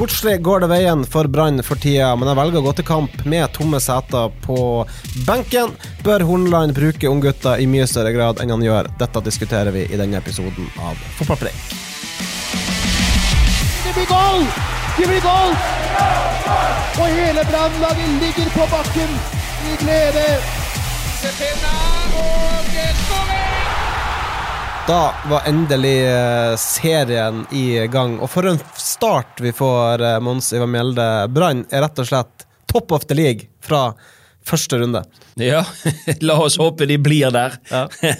Sportslig 0.00 0.42
går 0.42 0.60
det 0.60 0.68
veien 0.70 1.02
for 1.04 1.28
Brann 1.28 1.60
for 1.60 1.76
tida, 1.76 2.14
men 2.16 2.24
jeg 2.30 2.36
velger 2.38 2.62
å 2.62 2.64
gå 2.64 2.70
til 2.78 2.84
kamp 2.88 3.18
med 3.28 3.50
tomme 3.52 3.76
seter 3.84 4.30
på 4.46 4.56
benken. 5.26 5.74
Bør 6.00 6.24
Hornland 6.24 6.72
bruke 6.72 7.10
unggutta 7.10 7.58
i 7.60 7.66
mye 7.68 7.84
større 7.84 8.14
grad 8.14 8.40
enn 8.40 8.48
han 8.48 8.64
gjør? 8.64 8.88
Dette 8.96 9.20
diskuterer 9.26 9.68
vi 9.76 9.82
i 9.84 9.98
denne 10.00 10.16
episoden 10.16 10.70
av 10.80 10.96
Fotballpreik. 11.18 11.76
Det 13.84 13.92
blir 13.98 14.08
goal! 14.08 14.48
Det 14.96 15.10
blir 15.12 15.20
goal! 15.26 15.52
Og 16.96 17.20
hele 17.20 17.44
Brannlaget 17.52 18.16
ligger 18.24 18.50
på 18.56 18.70
bakken 18.72 19.14
i 19.68 19.78
glede. 19.84 20.26
Da 24.90 25.14
var 25.30 25.42
endelig 25.46 26.06
eh, 26.06 26.56
serien 26.58 27.44
i 27.54 27.86
gang, 27.86 28.16
og 28.18 28.26
for 28.32 28.48
en 28.50 28.56
start 28.74 29.38
vi 29.38 29.52
får, 29.54 30.02
eh, 30.02 30.16
Mons 30.18 30.48
Ivar 30.50 30.66
Mjelde. 30.66 31.04
Brann 31.30 31.60
er 31.70 31.84
rett 31.84 32.00
og 32.02 32.08
slett 32.08 32.42
top 32.66 32.90
of 32.96 33.04
the 33.06 33.14
league 33.14 33.46
fra 33.62 33.92
første 34.50 34.80
runde. 34.80 35.04
Ja, 35.38 35.60
la 36.26 36.40
oss 36.42 36.58
håpe 36.58 36.88
de 36.90 36.96
blir 36.98 37.30
der. 37.30 37.54
Ja. 37.70 37.84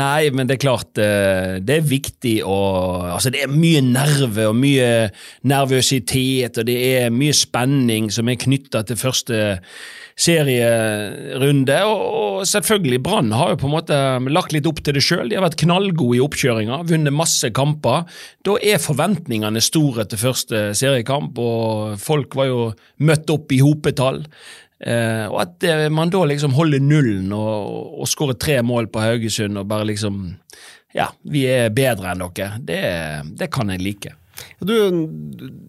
Nei, 0.00 0.30
men 0.32 0.48
det 0.48 0.56
er 0.56 0.62
klart 0.64 0.96
eh, 0.96 1.58
Det 1.60 1.76
er 1.76 1.84
viktig 1.86 2.38
å 2.48 2.56
Altså, 3.12 3.34
det 3.34 3.44
er 3.44 3.52
mye 3.52 3.84
nerve 3.84 4.48
og 4.48 4.56
mye 4.56 5.10
nervøsitet, 5.44 6.62
og 6.62 6.70
det 6.70 6.78
er 6.94 7.12
mye 7.12 7.36
spenning 7.36 8.08
som 8.08 8.32
er 8.32 8.40
knytta 8.40 8.86
til 8.88 9.04
første 9.04 9.42
serierunde. 10.16 11.76
Og, 11.84 12.42
selvfølgelig, 12.48 13.00
Brann 13.04 13.32
har 13.36 13.52
jo 13.52 13.60
på 13.60 13.68
en 13.68 13.74
måte 13.74 13.98
lagt 14.32 14.54
litt 14.56 14.68
opp 14.68 14.80
til 14.84 14.96
det 14.96 15.04
sjøl. 15.04 15.28
De 15.28 15.38
har 15.38 15.44
vært 15.44 15.58
knallgode 15.60 16.18
i 16.18 16.22
oppkjøringa, 16.24 16.82
vunnet 16.88 17.14
masse 17.14 17.50
kamper. 17.56 18.06
Da 18.46 18.56
er 18.64 18.82
forventningene 18.82 19.62
store 19.64 20.06
til 20.08 20.22
første 20.24 20.70
seriekamp, 20.78 21.36
og 21.38 21.98
folk 22.02 22.36
var 22.38 22.50
jo 22.50 22.62
møtt 23.04 23.32
opp 23.32 23.52
i 23.52 23.60
hopetall. 23.64 24.24
Eh, 24.76 25.24
og 25.30 25.38
at 25.40 25.64
eh, 25.64 25.86
man 25.92 26.12
da 26.12 26.20
liksom 26.28 26.52
holder 26.56 26.82
nullen 26.84 27.30
og, 27.32 28.00
og 28.02 28.10
skårer 28.10 28.36
tre 28.36 28.58
mål 28.60 28.90
på 28.92 29.00
Haugesund 29.00 29.56
og 29.56 29.70
bare 29.70 29.88
liksom 29.88 30.34
Ja, 30.92 31.06
vi 31.24 31.46
er 31.48 31.72
bedre 31.72 32.12
enn 32.12 32.24
dere. 32.24 32.60
Det, 32.60 32.82
det 33.40 33.48
kan 33.52 33.72
jeg 33.72 33.84
like. 33.84 34.12
Du 34.58 34.74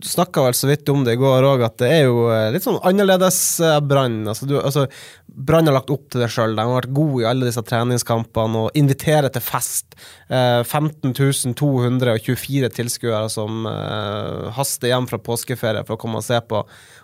snakka 0.03 0.41
vel 0.47 0.55
så 0.57 0.67
vidt 0.69 0.89
om 0.89 1.03
det 1.05 1.13
i 1.15 1.19
går 1.19 1.43
òg, 1.47 1.61
at 1.67 1.77
det 1.81 1.89
er 1.91 2.03
jo 2.07 2.15
eh, 2.33 2.51
litt 2.53 2.65
sånn 2.65 2.79
annerledes 2.87 3.39
eh, 3.63 3.79
Brann. 3.83 4.27
Altså, 4.27 4.45
altså, 4.59 4.81
Brann 5.27 5.67
har 5.69 5.75
lagt 5.77 5.93
opp 5.93 6.05
til 6.11 6.21
det 6.23 6.29
sjøl. 6.33 6.55
De 6.57 6.63
har 6.63 6.79
vært 6.79 6.97
gode 6.97 7.21
i 7.23 7.29
alle 7.29 7.47
disse 7.49 7.63
treningskampene 7.67 8.55
og 8.65 8.75
inviterer 8.79 9.29
til 9.33 9.43
fest. 9.45 9.87
Eh, 10.27 10.61
15.224 10.63 12.69
tilskuere 12.79 13.29
som 13.33 13.51
eh, 13.69 14.37
haster 14.57 14.87
hjem 14.93 15.07
fra 15.11 15.19
påskeferie 15.23 15.83
for 15.87 15.93
å 15.97 16.01
komme 16.01 16.17
og 16.21 16.27
se 16.27 16.39
på. 16.47 16.57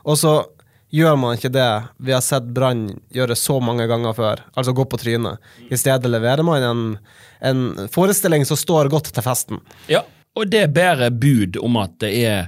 Og 0.07 0.15
så 0.19 0.33
gjør 0.93 1.15
man 1.17 1.37
ikke 1.37 1.49
det 1.53 1.69
vi 2.05 2.13
har 2.13 2.21
sett 2.21 2.45
Brann 2.53 2.85
gjøre 3.13 3.35
så 3.39 3.57
mange 3.63 3.87
ganger 3.89 4.13
før, 4.17 4.43
altså 4.53 4.75
gå 4.77 4.85
på 4.89 4.99
trynet. 5.01 5.41
I 5.73 5.79
stedet 5.79 6.11
leverer 6.11 6.45
man 6.45 6.65
en, 6.67 6.83
en 7.41 7.63
forestilling 7.93 8.45
som 8.45 8.59
står 8.59 8.91
godt 8.93 9.09
til 9.15 9.25
festen. 9.25 9.63
Ja, 9.89 10.03
og 10.35 10.49
det 10.49 10.67
bærer 10.73 11.13
bud 11.13 11.59
om 11.61 11.77
at 11.81 11.99
det 12.01 12.13
er 12.25 12.47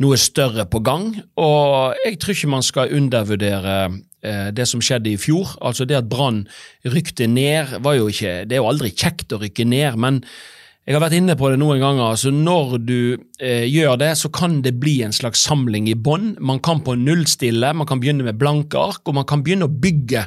noe 0.00 0.16
større 0.20 0.64
på 0.70 0.80
gang. 0.84 1.10
Og 1.40 1.98
jeg 2.06 2.20
tror 2.20 2.36
ikke 2.36 2.54
man 2.54 2.64
skal 2.64 2.94
undervurdere 2.96 3.74
eh, 4.24 4.48
det 4.56 4.68
som 4.68 4.80
skjedde 4.84 5.12
i 5.12 5.18
fjor. 5.20 5.52
Altså 5.60 5.84
det 5.84 5.98
at 5.98 6.08
Brann 6.08 6.46
rykte 6.88 7.28
ned, 7.28 7.76
var 7.84 7.98
jo 7.98 8.08
ikke 8.08 8.46
Det 8.48 8.56
er 8.56 8.64
jo 8.64 8.70
aldri 8.70 8.94
kjekt 8.94 9.32
å 9.36 9.42
rykke 9.42 9.68
ned, 9.68 10.00
men 10.00 10.24
jeg 10.88 10.96
har 10.96 11.02
vært 11.04 11.18
inne 11.20 11.36
på 11.36 11.50
det 11.52 11.58
noen 11.60 11.78
ganger. 11.78 12.16
altså 12.16 12.32
Når 12.32 12.78
du 12.82 13.20
eh, 13.38 13.66
gjør 13.68 14.00
det, 14.00 14.14
så 14.16 14.30
kan 14.32 14.62
det 14.64 14.78
bli 14.80 15.02
en 15.04 15.12
slags 15.12 15.44
samling 15.44 15.90
i 15.92 15.94
bånn. 15.94 16.32
Man 16.40 16.58
kan 16.64 16.80
på 16.82 16.96
nullstille, 16.96 17.74
man 17.76 17.86
kan 17.86 18.00
begynne 18.00 18.24
med 18.26 18.40
blanke 18.40 18.80
ark, 18.80 19.04
og 19.04 19.14
man 19.20 19.28
kan 19.28 19.44
begynne 19.44 19.68
å 19.68 19.70
bygge 19.84 20.24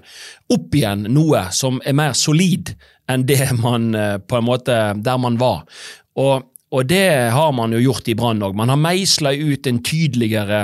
opp 0.53 0.77
igjen 0.77 1.07
noe 1.11 1.47
som 1.51 1.81
er 1.83 1.97
mer 1.97 2.13
solid 2.13 2.75
enn 3.11 3.25
det 3.27 3.49
man 3.57 3.91
eh, 3.97 4.17
på 4.21 4.39
en 4.39 4.47
måte 4.47 4.77
der 5.03 5.19
man 5.19 5.41
var. 5.41 5.65
Og 6.21 6.52
og 6.73 6.87
det 6.89 7.29
har 7.29 7.51
man 7.53 7.73
jo 7.75 7.81
gjort 7.83 8.07
i 8.09 8.15
Brann 8.17 8.41
òg. 8.41 8.55
Man 8.57 8.71
har 8.73 8.79
meisla 8.81 9.29
ut 9.33 9.67
en 9.69 9.79
tydeligere 9.85 10.63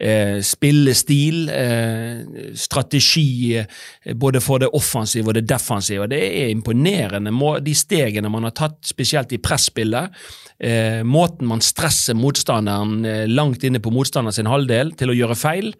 eh, 0.00 0.38
spillestil, 0.46 1.50
eh, 1.52 2.54
strategi, 2.56 3.58
eh, 3.60 4.14
både 4.16 4.40
for 4.40 4.62
det 4.62 4.70
offensive 4.76 5.28
og 5.28 5.36
det 5.36 5.44
defensive. 5.50 6.08
Det 6.08 6.20
er 6.20 6.48
imponerende, 6.48 7.34
de 7.60 7.74
stegene 7.76 8.32
man 8.32 8.48
har 8.48 8.56
tatt, 8.56 8.80
spesielt 8.88 9.34
i 9.36 9.42
presspillet. 9.42 10.16
Eh, 10.60 11.02
måten 11.04 11.48
man 11.48 11.62
stresser 11.64 12.12
motstanderen 12.14 13.04
eh, 13.08 13.26
langt 13.28 13.64
inne 13.64 13.80
på 13.80 13.92
motstanderen 13.94 14.36
sin 14.36 14.48
halvdel 14.50 14.90
til 14.92 15.08
å 15.08 15.14
gjøre 15.16 15.36
feil, 15.40 15.70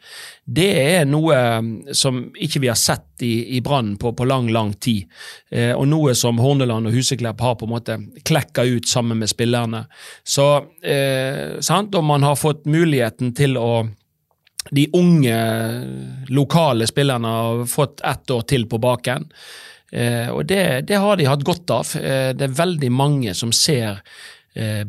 det 0.49 0.71
er 0.81 1.05
noe 1.05 1.37
eh, 1.37 1.93
som 1.93 2.23
ikke 2.33 2.63
vi 2.65 2.71
har 2.73 2.79
sett 2.81 3.21
i, 3.21 3.59
i 3.59 3.61
Brann 3.61 3.99
på, 4.01 4.15
på 4.17 4.25
lang, 4.25 4.49
lang 4.49 4.73
tid. 4.81 5.05
Og 5.77 5.85
noe 5.91 6.15
som 6.17 6.39
Horneland 6.41 6.89
og 6.89 6.95
Huseklepp 6.95 7.43
har 7.45 7.59
på 7.61 7.67
en 7.67 7.73
måte 7.75 7.97
klekka 8.25 8.63
ut 8.65 8.89
sammen 8.89 9.19
med 9.21 9.29
spillerne. 9.29 9.70
Så, 10.25 10.47
eh, 10.83 11.59
sant? 11.65 11.95
Og 11.95 12.05
man 12.05 12.27
har 12.27 12.39
fått 12.39 12.67
muligheten 12.71 13.35
til 13.37 13.59
å 13.61 13.89
de 14.71 14.85
unge, 14.93 15.37
lokale 16.29 16.87
spillerne 16.87 17.29
har 17.29 17.67
fått 17.67 18.03
ett 18.05 18.31
år 18.31 18.43
til 18.51 18.67
på 18.69 18.79
baken. 18.79 19.31
Eh, 19.93 20.29
og 20.31 20.45
det, 20.47 20.87
det 20.87 21.01
har 21.01 21.17
de 21.17 21.27
hatt 21.27 21.47
godt 21.47 21.73
av. 21.75 21.95
Eh, 21.99 22.31
det 22.37 22.47
er 22.47 22.59
veldig 22.61 22.91
mange 22.93 23.35
som 23.35 23.55
ser 23.57 24.03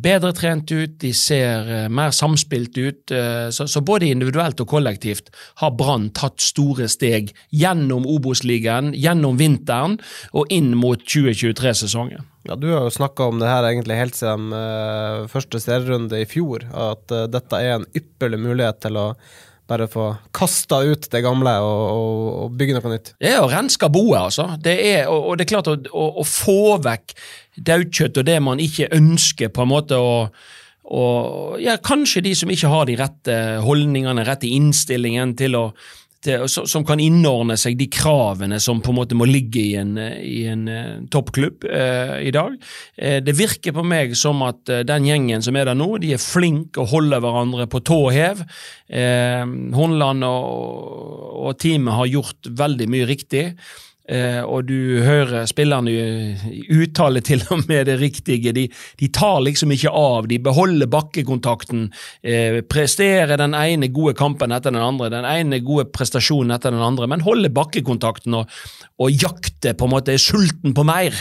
bedre 0.01 0.31
trent 0.33 0.71
ut, 0.73 0.95
de 1.03 1.11
ser 1.13 1.67
eh, 1.69 1.89
mer 1.89 2.13
samspilt 2.15 2.77
ut. 2.77 3.11
eh, 3.13 3.49
så, 3.53 3.81
både 3.85 4.09
individuelt 4.09 4.59
og 4.63 4.67
kollektivt 4.67 5.29
har 5.61 5.75
Brann 5.77 6.09
tatt 6.17 6.41
store 6.41 6.89
steg 6.89 7.29
gjennom 7.53 8.07
Obos-ligaen, 8.09 8.93
gjennom 8.97 9.37
vinteren 9.37 9.99
og 10.33 10.49
inn 10.49 10.73
mot 10.77 11.03
2023-sesongen. 11.05 12.25
Ja, 12.49 12.55
Du 12.55 12.71
har 12.71 12.87
jo 12.87 12.89
snakka 12.89 13.29
om 13.29 13.37
det 13.39 13.51
her 13.51 13.67
egentlig 13.69 13.99
helt 13.99 14.17
siden 14.17 14.49
eh, 14.57 15.29
første 15.29 15.61
serierunde 15.61 16.23
i 16.23 16.25
fjor, 16.25 16.65
at 16.73 17.13
eh, 17.13 17.29
dette 17.29 17.61
er 17.61 17.77
en 17.77 17.89
ypperlig 17.93 18.41
mulighet 18.41 18.81
til 18.81 18.97
å 18.97 19.07
bare 19.69 19.87
få 19.87 20.07
kasta 20.35 20.81
ut 20.83 21.05
det 21.11 21.21
gamle 21.23 21.53
og, 21.63 21.83
og, 21.91 22.23
og 22.43 22.55
bygge 22.59 22.77
noe 22.77 22.93
nytt. 22.93 23.13
Er 23.23 23.39
å 23.43 23.49
renske 23.51 23.89
boet, 23.93 24.17
altså. 24.19 24.47
Det 24.61 24.73
er, 24.89 25.03
og, 25.11 25.29
og 25.31 25.37
det 25.37 25.45
er 25.45 25.51
klart 25.53 25.69
å, 25.71 25.77
å, 25.91 26.07
å 26.21 26.25
få 26.27 26.77
vekk 26.83 27.15
daukjøtt 27.69 28.19
og 28.21 28.27
det 28.27 28.39
man 28.43 28.63
ikke 28.63 28.91
ønsker, 28.97 29.53
på 29.53 29.65
en 29.65 29.71
måte 29.71 29.99
å 29.99 30.15
og 30.91 31.61
ja, 31.61 31.77
Kanskje 31.79 32.23
de 32.25 32.33
som 32.35 32.49
ikke 32.51 32.67
har 32.67 32.87
de 32.89 32.97
rette 32.99 33.35
holdningene, 33.63 34.25
rette 34.27 34.49
innstillingen 34.49 35.35
til 35.39 35.55
å 35.55 35.63
til, 36.25 36.45
som 36.51 36.67
som 36.69 36.85
kan 36.87 37.01
innordne 37.01 37.57
seg 37.59 37.77
de 37.79 37.87
kravene 37.91 38.59
som 38.61 38.81
på 38.81 38.93
en 38.93 38.99
måte 39.01 39.17
må 39.17 39.27
ligge 39.29 39.61
i 39.61 39.75
en, 39.79 39.95
i 39.97 40.45
en 40.49 40.67
eh, 40.71 40.93
toppklubb 41.13 41.65
eh, 41.67 42.15
i 42.27 42.33
dag. 42.33 42.55
Eh, 42.95 43.19
det 43.25 43.35
virker 43.37 43.75
på 43.75 43.85
meg 43.85 44.15
som 44.19 44.41
at 44.47 44.69
eh, 44.71 44.85
den 44.87 45.07
gjengen 45.09 45.45
som 45.45 45.57
er 45.57 45.69
der 45.69 45.77
nå, 45.77 45.89
de 46.01 46.13
er 46.15 46.21
flinke 46.21 46.83
og 46.83 46.91
holder 46.93 47.23
hverandre 47.23 47.67
på 47.71 47.83
tå 47.87 48.01
hev. 48.13 48.43
Eh, 48.89 49.45
Hornland 49.77 50.25
og, 50.27 51.47
og 51.47 51.57
teamet 51.61 51.97
har 51.99 52.13
gjort 52.15 52.51
veldig 52.63 52.89
mye 52.91 53.09
riktig. 53.09 53.45
Eh, 54.09 54.41
og 54.41 54.65
du 54.65 54.99
hører 55.05 55.45
spillerne 55.45 55.91
uttale 56.73 57.21
til 57.21 57.43
og 57.53 57.67
med 57.69 57.85
det 57.85 57.99
riktige. 58.01 58.53
De, 58.55 58.65
de 58.99 59.09
tar 59.13 59.39
liksom 59.45 59.71
ikke 59.75 59.93
av, 59.93 60.27
de 60.27 60.39
beholder 60.41 60.89
bakkekontakten. 60.91 61.85
Eh, 62.25 62.61
presterer 62.65 63.37
den 63.37 63.53
ene 63.57 63.91
gode 63.93 64.15
kampen 64.17 64.51
etter 64.55 64.73
den 64.73 64.81
andre, 64.81 65.11
den 65.13 65.27
ene 65.29 65.61
gode 65.65 65.85
prestasjonen 65.93 66.55
etter 66.55 66.73
den 66.73 66.81
andre, 66.83 67.07
men 67.11 67.25
holder 67.25 67.53
bakkekontakten 67.53 68.39
og, 68.41 68.49
og 69.01 69.13
jakter 69.13 69.77
på 69.77 69.87
en 69.87 69.93
måte, 69.93 70.15
er 70.15 70.23
sulten 70.23 70.73
på 70.73 70.85
mer. 70.87 71.15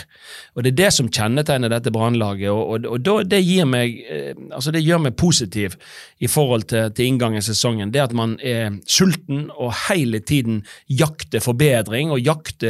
Og 0.56 0.64
Det 0.64 0.72
er 0.72 0.80
det 0.80 0.90
som 0.96 1.12
kjennetegner 1.12 1.72
dette 1.72 1.92
brannlaget, 1.94 2.48
og, 2.50 2.88
og, 2.88 2.88
og 2.96 3.28
det, 3.28 3.42
gir 3.44 3.68
meg, 3.68 4.00
eh, 4.08 4.32
altså 4.50 4.72
det 4.72 4.84
gjør 4.86 5.04
meg 5.04 5.18
positiv 5.20 5.76
i 6.20 6.28
forhold 6.30 6.66
til, 6.72 6.88
til 6.96 7.12
inngangen 7.12 7.44
i 7.44 7.44
sesongen. 7.44 7.92
Det 7.92 8.02
at 8.08 8.16
man 8.16 8.38
er 8.40 8.80
sulten 8.88 9.50
og 9.52 9.74
hele 9.86 10.24
tiden 10.24 10.62
jakter 10.88 11.44
forbedring 11.44 12.10
og 12.14 12.24
jakter 12.24 12.69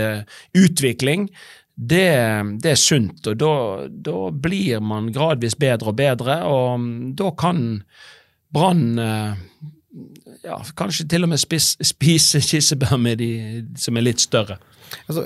utvikling, 0.56 1.28
det, 1.80 2.08
det 2.60 2.74
er 2.74 2.80
sunt, 2.80 3.24
og 3.30 3.36
da, 3.40 3.52
da 3.88 4.16
blir 4.32 4.82
man 4.84 5.08
gradvis 5.14 5.56
bedre 5.60 5.94
og 5.94 5.96
bedre, 6.00 6.40
og 6.44 6.88
da 7.16 7.30
kan 7.40 7.62
Brann 8.52 8.98
eh, 9.00 9.36
ja, 10.44 10.58
kanskje 10.76 11.06
til 11.10 11.24
og 11.24 11.32
med 11.32 11.40
spis, 11.40 11.74
spise 11.86 12.42
kirsebær 12.44 12.98
med 13.00 13.22
de 13.22 13.30
som 13.80 13.96
er 13.96 14.06
litt 14.10 14.22
større. 14.22 14.58
Altså, 15.06 15.24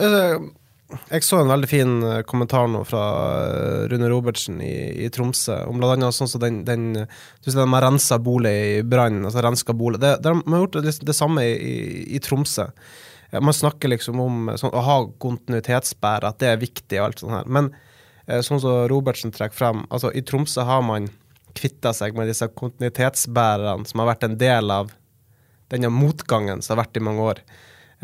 jeg, 1.09 1.25
så 1.25 1.41
en 1.41 1.51
veldig 1.51 1.69
fin 1.71 1.95
eh, 2.07 2.21
kommentar 2.29 2.69
nå 2.71 2.83
fra 2.87 3.05
eh, 3.49 3.87
Rune 3.91 4.11
Robertsen 4.13 4.61
i, 4.63 4.75
i 5.07 5.11
Tromsø, 5.13 5.63
om 5.71 5.81
blant 5.81 5.97
annet 5.97 6.17
sånn 6.17 6.31
som 6.31 6.43
den, 6.43 6.61
den 6.69 6.93
Du 6.95 7.49
ser 7.49 7.63
de 7.63 7.67
har 7.73 7.87
rensa 7.87 8.21
bolig 8.23 8.55
i 8.77 8.83
Brann, 8.87 9.25
altså 9.25 9.43
renska 9.45 9.75
bolig. 9.77 10.03
Det, 10.05 10.19
de 10.25 10.37
har 10.37 10.65
gjort 10.65 10.79
det, 10.85 10.95
det 11.09 11.17
samme 11.17 11.49
i, 11.49 11.75
i 12.15 12.23
Tromsø. 12.23 12.69
Man 13.33 13.57
snakker 13.57 13.91
liksom 13.91 14.21
om 14.23 14.53
sånn, 14.61 14.75
å 14.75 14.83
ha 14.85 14.97
kontinuitetsbære, 15.23 16.31
at 16.31 16.41
det 16.43 16.51
er 16.53 16.63
viktig 16.63 17.01
og 17.01 17.07
alt 17.09 17.23
sånt 17.23 17.35
her. 17.35 17.49
Men 17.51 17.71
sånn 18.47 18.61
som 18.63 18.85
Robertsen 18.89 19.35
trekker 19.35 19.57
frem, 19.57 19.83
altså 19.93 20.13
i 20.15 20.23
Tromsø 20.25 20.65
har 20.65 20.85
man 20.87 21.09
kvitta 21.59 21.93
seg 21.95 22.17
med 22.19 22.31
disse 22.31 22.49
kontinuitetsbærerne 22.59 23.89
som 23.89 24.03
har 24.03 24.13
vært 24.15 24.27
en 24.29 24.39
del 24.41 24.73
av 24.75 24.93
denne 25.73 25.91
motgangen 25.93 26.63
som 26.63 26.75
har 26.75 26.85
vært 26.85 26.99
i 26.99 27.05
mange 27.05 27.29
år. 27.31 27.43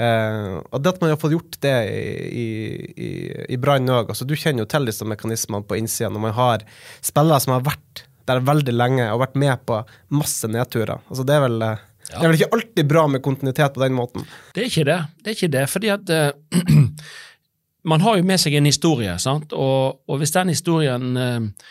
Eh, 0.00 0.56
og 0.70 0.82
det 0.82 0.94
at 0.94 1.00
man 1.02 1.12
har 1.12 1.20
fått 1.20 1.34
gjort 1.34 1.58
det 1.64 1.74
i, 1.90 2.46
i, 2.94 3.10
i 3.52 3.56
Brann 3.60 3.90
òg 3.90 4.12
altså, 4.12 4.24
Du 4.24 4.36
kjenner 4.38 4.62
jo 4.62 4.70
til 4.70 4.86
disse 4.88 5.04
mekanismene 5.04 5.66
på 5.66 5.76
innsida 5.76 6.08
når 6.14 6.22
man 6.22 6.36
har 6.38 6.64
spillere 7.04 7.42
som 7.42 7.56
har 7.56 7.66
vært 7.66 8.04
der 8.30 8.40
veldig 8.46 8.72
lenge 8.76 9.08
og 9.10 9.24
vært 9.24 9.36
med 9.42 9.64
på 9.66 9.80
masse 10.14 10.48
nedturer. 10.48 11.02
Altså, 11.10 11.26
det 11.26 11.36
er 11.36 11.44
vel 11.44 11.64
ja. 12.08 12.18
Det 12.18 12.24
er 12.24 12.30
vel 12.30 12.38
ikke 12.40 12.54
alltid 12.56 12.88
bra 12.90 13.04
med 13.10 13.22
kontinuitet 13.22 13.76
på 13.76 13.82
den 13.84 13.94
måten? 13.94 14.24
Det 14.54 14.64
er 14.64 14.70
ikke 14.70 14.86
det. 14.88 14.98
Det 15.20 15.30
er 15.30 15.36
ikke 15.36 15.52
det, 15.54 15.66
fordi 15.70 15.92
at 15.94 16.12
uh, 16.14 16.88
man 17.92 18.04
har 18.06 18.18
jo 18.18 18.26
med 18.26 18.42
seg 18.42 18.56
en 18.58 18.68
historie, 18.70 19.14
sant? 19.22 19.54
Og, 19.54 20.00
og 20.10 20.20
hvis 20.20 20.34
den 20.34 20.50
historien 20.50 21.06
uh, 21.14 21.70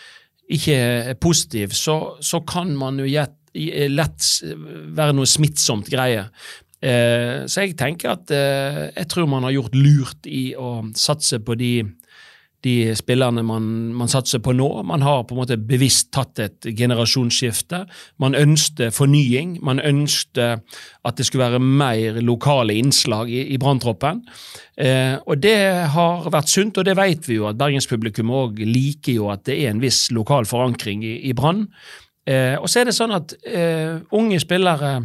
ikke 0.50 0.80
er 1.12 1.20
positiv, 1.22 1.76
så, 1.78 2.00
så 2.24 2.42
kan 2.48 2.72
man 2.78 3.02
jo 3.02 3.10
lett 3.90 4.32
være 4.96 5.16
noe 5.18 5.30
smittsomt 5.30 5.92
greie. 5.92 6.28
Uh, 6.80 7.44
så 7.50 7.66
jeg 7.66 7.76
tenker 7.80 8.14
at 8.14 8.32
jeg 8.32 9.08
tror 9.12 9.28
man 9.28 9.44
har 9.48 9.58
gjort 9.58 9.76
lurt 9.76 10.30
i 10.30 10.54
å 10.56 10.78
satse 10.96 11.42
på 11.44 11.58
de 11.60 11.74
de 12.66 12.92
spillerne 12.98 13.44
man, 13.46 13.64
man, 13.96 14.10
satser 14.12 14.42
på 14.44 14.52
nå. 14.56 14.68
Man 14.88 15.04
har 15.06 15.24
på 15.24 15.36
en 15.36 15.40
måte 15.42 15.58
bevisst 15.58 16.10
tatt 16.16 16.42
et 16.44 16.68
generasjonsskifte. 16.76 17.86
Man 18.20 18.36
ønsket 18.36 18.96
fornying. 18.96 19.58
Man 19.66 19.80
ønsket 19.80 20.66
at 21.08 21.20
det 21.20 21.28
skulle 21.28 21.48
være 21.48 21.64
mer 21.64 22.20
lokale 22.26 22.76
innslag 22.80 23.32
i, 23.32 23.46
i 23.56 23.60
branntroppen. 23.62 24.26
Eh, 24.76 25.16
og 25.24 25.40
det 25.44 25.58
har 25.96 26.28
vært 26.34 26.52
sunt, 26.52 26.82
og 26.82 26.88
det 26.88 26.98
vet 27.00 27.32
vi 27.32 27.40
jo 27.40 27.48
at 27.50 27.60
bergenspublikum 27.60 28.34
òg 28.36 28.60
liker 28.68 29.16
jo 29.16 29.32
at 29.34 29.48
det 29.48 29.62
er 29.64 29.74
en 29.74 29.84
viss 29.84 30.10
lokal 30.16 30.48
forankring 30.50 31.06
i, 31.08 31.16
i 31.32 31.36
Brann. 31.38 31.66
Eh, 32.28 32.56
og 32.60 32.68
så 32.70 32.82
er 32.82 32.90
det 32.90 32.98
sånn 32.98 33.16
at 33.16 33.34
eh, 33.48 34.02
unge 34.16 34.40
spillere 34.44 34.98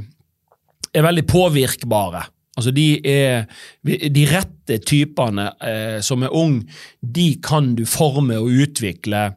er 0.95 1.07
veldig 1.07 1.27
påvirkbare. 1.31 2.27
Altså 2.55 2.71
de, 2.71 2.89
er, 3.03 3.47
de 3.83 4.25
rette 4.31 4.79
typene 4.87 5.49
eh, 5.59 6.01
som 6.07 6.23
er 6.23 6.35
ung, 6.35 6.61
de 7.01 7.33
kan 7.43 7.73
du 7.75 7.83
forme 7.89 8.39
og 8.39 8.53
utvikle 8.67 9.31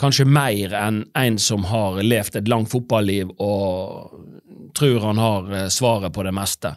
kanskje 0.00 0.24
mer 0.24 0.72
enn 0.78 1.02
en 1.18 1.38
som 1.42 1.66
har 1.68 1.98
levd 2.06 2.38
et 2.38 2.48
langt 2.48 2.70
fotballiv 2.72 3.34
og 3.42 4.14
tror 4.78 5.00
han 5.00 5.18
har 5.18 5.50
eh, 5.56 5.68
svaret 5.68 6.14
på 6.14 6.22
det 6.22 6.32
meste. 6.32 6.72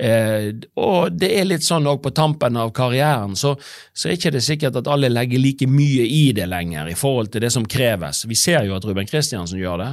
Eh, 0.00 0.48
og 0.80 1.12
det 1.12 1.30
er 1.38 1.48
litt 1.48 1.66
sånn 1.66 1.86
òg 1.92 2.00
på 2.02 2.14
tampen 2.16 2.56
av 2.56 2.72
karrieren, 2.74 3.36
så, 3.36 3.54
så 3.92 4.08
er 4.08 4.18
ikke 4.18 4.32
det 4.34 4.44
sikkert 4.46 4.80
at 4.80 4.90
alle 4.90 5.12
legger 5.12 5.42
like 5.42 5.68
mye 5.70 6.06
i 6.08 6.30
det 6.36 6.48
lenger 6.50 6.88
i 6.90 6.96
forhold 6.98 7.34
til 7.34 7.44
det 7.44 7.52
som 7.54 7.68
kreves. 7.68 8.24
Vi 8.30 8.38
ser 8.38 8.64
jo 8.64 8.78
at 8.78 8.88
Ruben 8.88 9.08
Kristiansen 9.08 9.60
gjør 9.60 9.82
det 9.84 9.90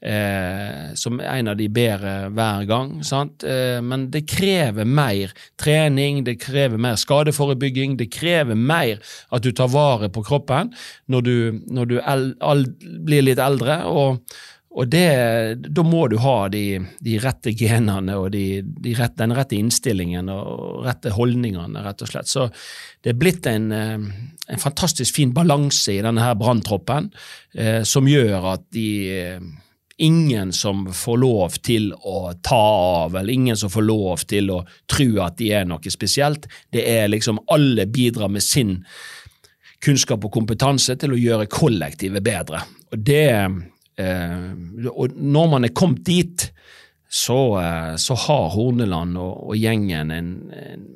eh, 0.00 0.94
som 0.94 1.20
en 1.20 1.48
av 1.48 1.56
de 1.58 1.68
bedre 1.68 2.14
hver 2.34 2.66
gang. 2.68 2.92
Eh, 3.00 3.78
men 3.84 4.08
det 4.10 4.26
krever 4.30 4.84
mer 4.84 5.32
trening, 5.60 6.24
det 6.24 6.38
krever 6.42 6.78
mer 6.78 6.98
skadeforebygging, 7.00 7.96
det 7.98 8.10
krever 8.14 8.58
mer 8.58 9.02
at 9.30 9.42
du 9.42 9.52
tar 9.52 9.72
vare 9.72 10.10
på 10.12 10.24
kroppen 10.26 10.74
når 11.06 11.26
du, 11.26 11.34
når 11.66 11.90
du 11.90 11.98
el, 11.98 12.30
al, 12.40 12.68
blir 13.04 13.26
litt 13.30 13.42
eldre. 13.42 13.82
og 13.86 14.22
og 14.78 14.86
det, 14.92 15.58
Da 15.74 15.82
må 15.82 16.04
du 16.12 16.18
ha 16.22 16.48
de, 16.52 16.78
de 17.02 17.16
rette 17.22 17.54
genene 17.56 18.18
og 18.20 18.30
de, 18.34 18.60
de 18.62 18.92
rette, 18.98 19.16
den 19.18 19.34
rette 19.34 19.56
innstillingen 19.56 20.28
og 20.30 20.84
rette 20.84 21.14
holdningene, 21.16 21.82
rett 21.82 22.04
og 22.04 22.10
slett. 22.10 22.28
Så 22.30 22.46
det 23.02 23.14
er 23.14 23.18
blitt 23.18 23.48
en, 23.50 23.72
eh, 23.72 23.96
en 23.96 24.62
fantastisk 24.62 25.16
fin 25.16 25.32
balanse 25.34 25.96
i 25.96 26.02
denne 26.04 26.22
her 26.22 26.36
branntroppen, 26.38 27.08
eh, 27.56 27.80
som 27.88 28.06
gjør 28.06 28.52
at 28.52 28.68
de 28.76 28.90
ingen 29.98 30.52
som 30.52 30.86
får 30.94 31.16
lov 31.18 31.56
til 31.66 31.90
å 31.92 32.32
ta 32.42 32.58
av, 33.04 33.16
eller 33.16 33.32
ingen 33.32 33.56
som 33.56 33.70
får 33.70 33.82
lov 33.82 34.22
til 34.30 34.52
å 34.54 34.60
tro 34.90 35.08
at 35.24 35.38
de 35.40 35.50
er 35.58 35.66
noe 35.66 35.90
spesielt. 35.90 36.46
Det 36.70 36.84
er 36.86 37.08
liksom 37.10 37.40
Alle 37.50 37.86
bidrar 37.86 38.30
med 38.30 38.42
sin 38.42 38.84
kunnskap 39.84 40.24
og 40.24 40.34
kompetanse 40.34 40.94
til 40.98 41.14
å 41.14 41.18
gjøre 41.18 41.50
kollektivet 41.50 42.22
bedre. 42.24 42.62
Og 42.92 43.02
det 43.02 43.26
eh, 43.98 44.46
og 44.92 45.18
Når 45.18 45.50
man 45.50 45.66
er 45.66 45.74
kommet 45.74 46.04
dit, 46.06 46.46
så, 47.08 47.58
eh, 47.58 47.96
så 47.96 48.14
har 48.14 48.50
Horneland 48.54 49.18
og, 49.18 49.50
og 49.50 49.56
gjengen 49.58 50.10
en, 50.14 50.32
en, 50.52 50.88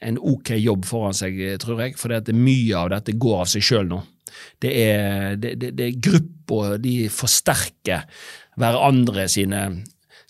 en, 0.00 0.18
ok 0.18 0.54
jobb 0.60 0.86
foran 0.86 1.16
seg, 1.16 1.40
tror 1.62 1.82
jeg. 1.82 1.98
For 1.98 2.34
mye 2.38 2.78
av 2.78 2.92
dette 2.94 3.18
går 3.18 3.42
av 3.42 3.50
seg 3.50 3.66
sjøl 3.66 3.90
nå. 3.90 4.02
Det 4.62 4.70
er, 4.70 5.36
det 5.38 5.72
er 5.72 6.00
grupper, 6.02 6.78
de 6.82 7.08
forsterker 7.12 8.02
hverandre 8.60 9.28
sine, 9.30 9.62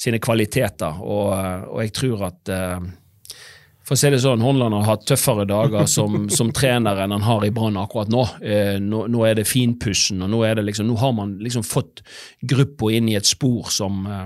sine 0.00 0.20
kvaliteter. 0.22 1.00
Og, 1.02 1.32
og, 1.70 1.80
jeg 1.84 1.94
tror 1.96 2.28
at 2.30 2.52
uh, 2.52 2.92
for 3.84 3.96
å 3.96 4.00
si 4.00 4.08
det 4.08 4.22
sånn, 4.22 4.40
Håndland 4.40 4.72
har 4.78 4.86
hatt 4.88 5.04
tøffere 5.10 5.44
dager 5.48 5.84
som, 5.90 6.24
som 6.38 6.52
trener 6.56 7.02
enn 7.04 7.12
han 7.12 7.26
har 7.26 7.44
i 7.44 7.52
Brann 7.54 7.76
akkurat 7.80 8.12
nå. 8.12 8.24
Eh, 8.40 8.78
nå. 8.80 9.04
nå. 9.12 9.24
er 9.28 9.36
det 9.40 9.48
finpussen, 9.48 10.24
og 10.24 10.32
nå, 10.32 10.40
det 10.56 10.64
liksom, 10.64 10.88
nå 10.88 10.96
har 11.02 11.12
man 11.16 11.36
liksom 11.44 11.66
fått 11.68 12.00
gruppa 12.40 12.92
inn 12.96 13.10
i 13.12 13.18
et 13.18 13.28
spor 13.28 13.68
som, 13.74 14.06
eh, 14.08 14.24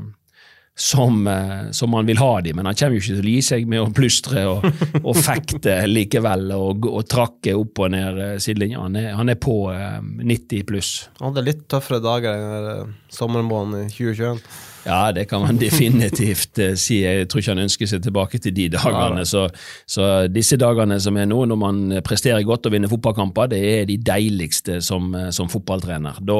som, 0.80 1.26
eh, 1.26 1.70
som, 1.70 1.92
han 1.92 2.06
vil 2.06 2.18
ha 2.18 2.40
dem, 2.40 2.56
men 2.56 2.66
han 2.66 2.74
kommer 2.78 2.94
jo 2.94 3.02
ikke 3.02 3.16
til 3.18 3.26
å 3.26 3.32
gi 3.32 3.42
seg 3.42 3.64
med 3.66 3.82
å 3.82 3.88
plystre 3.90 4.44
og, 4.46 4.66
og 5.00 5.16
fekte 5.18 5.74
likevel 5.90 6.52
og, 6.54 6.86
og, 6.86 7.00
trakke 7.10 7.56
opp 7.58 7.80
og 7.82 7.90
ned 7.96 8.20
eh, 8.22 8.34
sidelinja. 8.38 8.84
Han, 8.84 8.94
han, 9.18 9.32
er 9.32 9.40
på 9.42 9.56
eh, 9.72 9.96
90 9.98 10.66
pluss. 10.68 10.90
Han 11.18 11.32
hadde 11.32 11.48
litt 11.48 11.64
tøffere 11.66 11.98
dager 12.04 12.38
enn 12.38 12.68
eh, 12.76 12.92
sommermåneden 13.10 13.88
i 13.88 13.94
2021. 13.96 14.38
Ja, 14.84 15.00
det 15.16 15.24
kan 15.32 15.42
man 15.42 15.58
definitivt 15.66 16.62
si. 16.78 17.00
Jeg 17.02 17.26
tror 17.26 17.42
ikke 17.42 17.56
han 17.56 17.64
ønsker 17.64 17.90
seg 17.90 18.04
tilbake 18.06 18.38
til 18.44 18.54
de 18.54 18.68
dagene. 18.76 19.24
Så, 19.26 19.48
så, 19.82 20.06
disse 20.30 20.60
dagene 20.62 21.00
som 21.02 21.18
er 21.18 21.26
nå, 21.26 21.40
når 21.50 21.58
man 21.58 21.80
presterer 22.06 22.46
godt 22.46 22.70
og 22.70 22.76
vinner 22.76 22.92
fotballkamper, 22.92 23.50
det 23.50 23.64
er 23.72 23.90
de 23.90 23.98
deiligste 23.98 24.78
som, 24.86 25.10
som 25.34 25.50
fotballtrener. 25.50 26.22
Da 26.22 26.38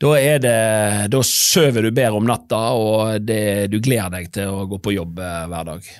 da, 0.00 0.38
det, 0.40 0.56
da 1.12 1.22
sover 1.26 1.84
du 1.84 1.90
bedre 1.92 2.16
om 2.16 2.28
natta, 2.28 2.60
og 2.72 3.20
det, 3.20 3.68
du 3.68 3.80
gleder 3.84 4.14
deg 4.14 4.30
til 4.32 4.48
å 4.48 4.64
gå 4.70 4.80
på 4.80 4.94
jobb 4.96 5.20
eh, 5.20 5.46
hver 5.52 5.68
dag. 5.68 5.90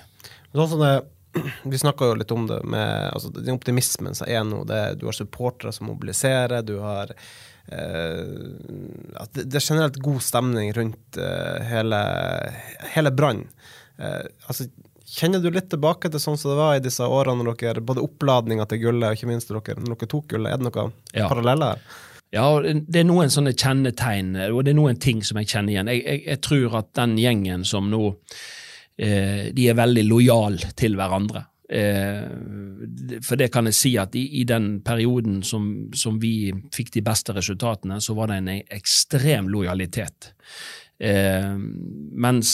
Sånn 0.55 0.71
som 0.71 0.81
det, 0.81 0.95
vi 1.69 1.77
snakka 1.77 2.09
jo 2.09 2.17
litt 2.17 2.33
om 2.33 2.47
det 2.49 2.61
med 2.63 3.11
altså, 3.13 3.29
den 3.35 3.55
optimismen 3.55 4.17
som 4.17 4.27
er 4.27 4.43
nå. 4.47 4.63
Det, 4.65 4.81
du 4.99 5.07
har 5.09 5.17
supportere 5.17 5.73
som 5.75 5.89
mobiliserer, 5.91 6.65
du 6.65 6.79
har 6.81 7.13
eh, 7.13 8.21
det, 9.31 9.45
det, 9.45 9.61
er 9.61 9.67
generelt 9.69 10.01
god 10.01 10.21
stemning 10.25 10.73
rundt 10.77 11.21
eh, 11.21 11.57
hele, 11.69 12.03
hele 12.95 13.13
Brann. 13.13 13.45
Eh, 13.97 14.23
altså, 14.47 14.71
Kjenner 15.11 15.41
du 15.43 15.49
litt 15.51 15.67
tilbake 15.67 16.07
til 16.07 16.21
sånn 16.23 16.37
som 16.39 16.53
det 16.53 16.55
var 16.55 16.77
i 16.77 16.83
disse 16.83 17.03
årene 17.03 17.43
når 17.43 17.57
dere 17.59 17.81
både 17.83 17.99
oppladninga 18.05 18.63
til 18.71 18.79
gullet 18.85 19.09
og 19.09 19.17
ikke 19.17 19.27
minst 19.27 19.49
når 19.51 19.59
dere, 19.65 19.83
når 19.83 19.97
dere 19.99 20.09
tok 20.13 20.29
gullet? 20.31 20.53
Er 20.53 20.61
det 20.61 20.67
noen 20.69 20.93
ja. 21.11 21.25
paralleller 21.25 21.73
her? 21.73 21.97
Ja, 22.31 22.47
det 22.63 23.01
er 23.01 23.07
noen 23.07 23.31
sånne 23.31 23.51
kjennetegn, 23.51 24.35
og 24.53 24.63
det 24.63 24.71
er 24.71 24.79
noen 24.79 24.99
ting 25.03 25.19
som 25.27 25.39
jeg 25.41 25.49
kjenner 25.51 25.73
igjen. 25.73 25.89
Jeg, 25.91 26.03
jeg, 26.05 26.21
jeg 26.29 26.41
tror 26.47 26.77
at 26.79 26.91
den 26.95 27.17
gjengen 27.19 27.65
som 27.67 27.89
nå 27.91 28.05
eh, 28.95 29.49
De 29.51 29.65
er 29.67 29.75
veldig 29.75 30.05
lojale 30.07 30.71
til 30.79 30.95
hverandre. 30.99 31.43
Eh, 31.71 33.19
for 33.23 33.39
det 33.39 33.47
kan 33.51 33.67
jeg 33.69 33.75
si 33.77 33.91
at 33.99 34.15
i, 34.19 34.25
i 34.41 34.45
den 34.47 34.77
perioden 34.83 35.39
som, 35.43 35.89
som, 35.95 36.17
vi 36.19 36.51
fikk 36.75 36.91
de 36.95 37.03
beste 37.03 37.35
resultatene, 37.35 37.99
så 38.03 38.15
var 38.15 38.31
det 38.31 38.39
en 38.41 38.51
ekstrem 38.79 39.47
lojalitet. 39.51 40.31
Eh, 41.01 41.51
mens 42.27 42.51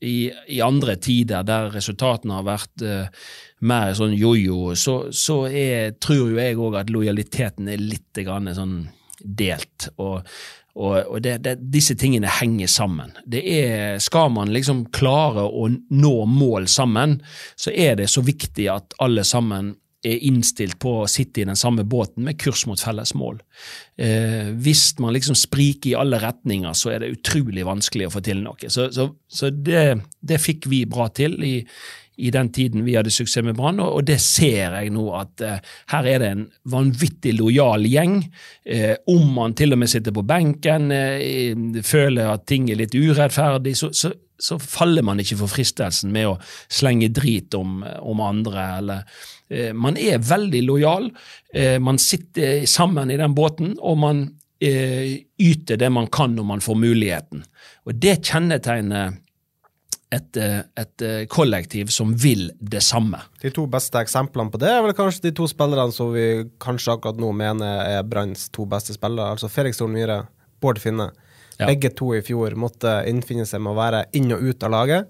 i, 0.00 0.32
i, 0.48 0.60
andre 0.64 0.96
tider, 0.96 1.44
der 1.46 1.72
resultatene 1.76 2.40
har 2.40 2.48
vært 2.48 2.84
eh, 2.84 3.24
mer 3.68 3.92
sånn 3.96 4.16
jojo, 4.16 4.74
så, 4.76 4.96
så 5.12 5.44
er, 5.48 5.94
tror 6.00 6.32
jo 6.32 6.40
jeg 6.40 6.60
òg 6.60 6.80
at 6.80 6.92
lojaliteten 6.92 7.72
er 7.72 7.84
litt 7.84 8.24
grann 8.24 8.52
sånn 8.56 8.78
delt. 9.24 9.90
og 9.96 10.22
og, 10.74 10.96
og 11.06 11.20
det, 11.22 11.36
det, 11.44 11.54
disse 11.70 11.94
tingene 11.94 12.26
henger 12.40 12.66
sammen. 12.66 13.12
Det 13.30 13.44
er, 13.46 14.00
skal 14.02 14.32
man 14.34 14.50
liksom 14.50 14.88
klare 14.94 15.44
å 15.46 15.68
nå 15.70 16.14
mål 16.26 16.66
sammen, 16.66 17.20
så 17.54 17.70
er 17.70 17.94
det 18.00 18.08
så 18.10 18.24
viktig 18.26 18.66
at 18.72 18.96
alle 19.04 19.22
sammen 19.22 19.76
er 20.04 20.20
innstilt 20.28 20.76
på 20.82 20.90
å 21.00 21.08
sitte 21.08 21.40
i 21.40 21.46
den 21.48 21.56
samme 21.56 21.86
båten 21.88 22.26
med 22.26 22.36
kurs 22.42 22.66
mot 22.68 22.80
felles 22.80 23.14
mål. 23.16 23.38
Eh, 23.96 24.50
hvis 24.52 24.98
man 25.00 25.14
liksom 25.16 25.38
spriker 25.38 25.92
i 25.92 25.96
alle 25.98 26.20
retninger, 26.20 26.74
så 26.76 26.92
er 26.92 27.04
det 27.04 27.14
utrolig 27.14 27.64
vanskelig 27.64 28.10
å 28.10 28.14
få 28.18 28.24
til 28.26 28.42
noe. 28.44 28.68
Så, 28.68 28.90
så, 28.92 29.08
så 29.24 29.50
det, 29.54 29.86
det, 30.20 30.42
fikk 30.42 30.68
vi 30.68 30.84
bra 30.90 31.08
til 31.14 31.38
i, 31.46 31.54
i 32.16 32.30
den 32.30 32.50
tiden 32.52 32.84
vi 32.84 32.94
hadde 32.96 33.10
suksess 33.10 33.44
med 33.44 33.56
Brann, 33.58 33.80
og, 33.82 34.04
det 34.06 34.20
ser 34.22 34.76
jeg 34.78 34.92
nå 34.94 35.06
at 35.18 35.42
eh, 35.44 35.62
her 35.90 36.08
er 36.08 36.20
det 36.22 36.30
en 36.30 36.44
vanvittig 36.70 37.34
lojal 37.38 37.86
gjeng. 37.88 38.20
Eh, 38.64 38.94
om 39.10 39.32
man 39.34 39.56
til 39.58 39.74
og 39.74 39.80
med 39.82 39.90
sitter 39.90 40.14
på 40.14 40.24
benken, 40.26 40.90
eh, 40.94 41.80
føler 41.82 42.30
at 42.30 42.46
ting 42.50 42.68
er 42.70 42.78
litt 42.78 42.94
urettferdig, 42.94 43.74
så, 43.78 43.90
så, 43.96 44.12
så, 44.38 44.60
faller 44.62 45.06
man 45.06 45.22
ikke 45.22 45.40
for 45.42 45.50
fristelsen 45.50 46.14
med 46.14 46.30
å 46.30 46.38
slenge 46.68 47.10
drit 47.14 47.54
om, 47.58 47.82
om 47.82 48.22
andre. 48.22 48.68
eller 48.78 49.74
Man 49.74 49.98
er 50.00 50.22
veldig 50.24 50.62
lojal. 50.64 51.10
man 51.80 51.98
sitter 51.98 52.64
sammen 52.66 53.10
i 53.10 53.18
den 53.20 53.34
båten, 53.34 53.76
og 53.78 53.98
man 53.98 54.24
yter 54.58 55.76
det 55.76 55.90
man 55.92 56.08
kan 56.08 56.34
når 56.34 56.46
man 56.48 56.64
får 56.64 56.78
muligheten. 56.80 57.44
Og 57.84 57.94
Det 57.94 58.16
kjennetegner 58.24 59.12
et, 60.14 60.36
eh, 60.36 60.62
et, 60.78 61.02
eh, 61.02 61.26
kollektiv 61.26 61.90
som 61.90 62.14
vil 62.14 62.50
det 62.60 62.82
samme. 62.82 63.20
De 63.42 63.50
to 63.54 63.66
beste 63.70 63.98
eksemplene 63.98 64.52
på 64.52 64.60
det 64.62 64.70
er 64.70 64.82
vel 64.84 64.94
kanskje 64.96 65.28
de 65.28 65.34
to 65.36 65.48
spillerne 65.50 65.92
som 65.92 66.12
vi 66.14 66.44
kanskje 66.62 66.94
akkurat 66.94 67.20
nå 67.20 67.32
mener 67.34 67.84
er 67.98 68.06
Branns 68.06 68.48
to 68.54 68.66
beste 68.70 68.96
spillere. 68.96 69.34
Altså 69.34 69.50
Felix 69.50 69.80
Thorn 69.80 69.94
Myhre, 69.96 70.26
Bård 70.62 70.78
Finne. 70.82 71.10
Ja. 71.58 71.66
Begge 71.66 71.92
to 71.94 72.12
i 72.14 72.22
fjor 72.24 72.56
måtte 72.58 73.00
innfinne 73.10 73.46
seg 73.46 73.62
med 73.62 73.74
å 73.74 73.78
være 73.78 74.04
inn 74.16 74.32
og 74.34 74.42
ut 74.42 74.66
av 74.66 74.74
laget. 74.74 75.06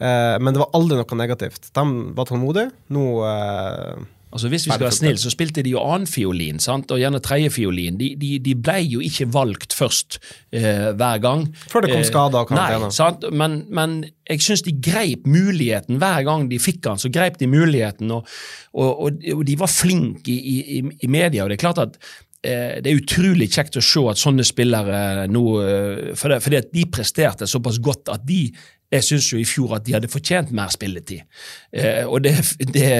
Eh, 0.00 0.36
men 0.40 0.54
det 0.54 0.62
var 0.62 0.72
aldri 0.76 0.96
noe 0.96 1.20
negativt. 1.20 1.70
De 1.76 1.84
var 2.16 2.28
tålmodige. 2.28 2.70
Nå 2.96 3.04
eh, 3.28 4.08
Altså 4.32 4.48
Hvis 4.48 4.66
vi 4.66 4.70
skal 4.70 4.84
være 4.84 4.94
snille, 4.94 5.18
så 5.18 5.30
spilte 5.32 5.62
de 5.66 5.72
jo 5.74 5.80
annenfiolin, 5.82 6.60
og 6.70 6.98
gjerne 6.98 7.18
tredjefiolin. 7.18 7.98
De, 7.98 8.12
de, 8.20 8.38
de 8.38 8.54
ble 8.54 8.78
jo 8.86 9.02
ikke 9.02 9.26
valgt 9.34 9.74
først 9.74 10.20
eh, 10.52 10.92
hver 10.94 11.18
gang. 11.18 11.48
Før 11.72 11.84
det 11.84 11.92
kom 11.94 12.04
skader 12.06 12.44
og 12.44 12.48
karantene. 12.52 13.34
Men, 13.34 13.64
men 13.74 13.98
jeg 14.30 14.46
syns 14.46 14.62
de 14.62 14.76
greip 14.78 15.26
muligheten 15.26 15.98
hver 15.98 16.22
gang 16.28 16.46
de 16.50 16.62
fikk 16.62 16.82
den. 16.86 17.02
så 17.02 17.10
greip 17.10 17.40
de 17.40 17.50
muligheten, 17.50 18.10
og, 18.14 18.26
og, 18.72 18.90
og, 19.06 19.22
og 19.34 19.46
de 19.46 19.58
var 19.58 19.70
flinke 19.70 20.30
i, 20.30 20.58
i, 20.78 20.82
i, 21.00 21.06
media. 21.10 21.42
og 21.42 21.50
det 21.50 21.58
er 21.58 21.64
klart 21.66 21.82
at 21.82 21.98
eh, 22.46 22.78
det 22.78 22.92
er 22.92 23.00
utrolig 23.02 23.50
kjekt 23.50 23.80
å 23.80 23.84
se 23.84 24.04
at 24.12 24.20
sånne 24.20 24.46
spillere 24.46 25.26
nå 25.26 25.46
eh, 25.64 26.12
Fordi 26.14 26.38
for 26.44 26.70
de 26.78 26.86
presterte 26.92 27.50
såpass 27.50 27.82
godt 27.82 28.14
at 28.14 28.22
de 28.28 28.44
jeg 28.90 29.06
syns 29.06 29.30
jo 29.32 29.40
i 29.40 29.46
fjor 29.46 29.76
at 29.78 29.86
de 29.86 29.94
hadde 29.94 30.10
fortjent 30.10 30.52
mer 30.56 30.70
spilletid. 30.74 31.22
Eh, 31.72 32.02
og 32.06 32.24
det, 32.26 32.34
det, 32.74 32.92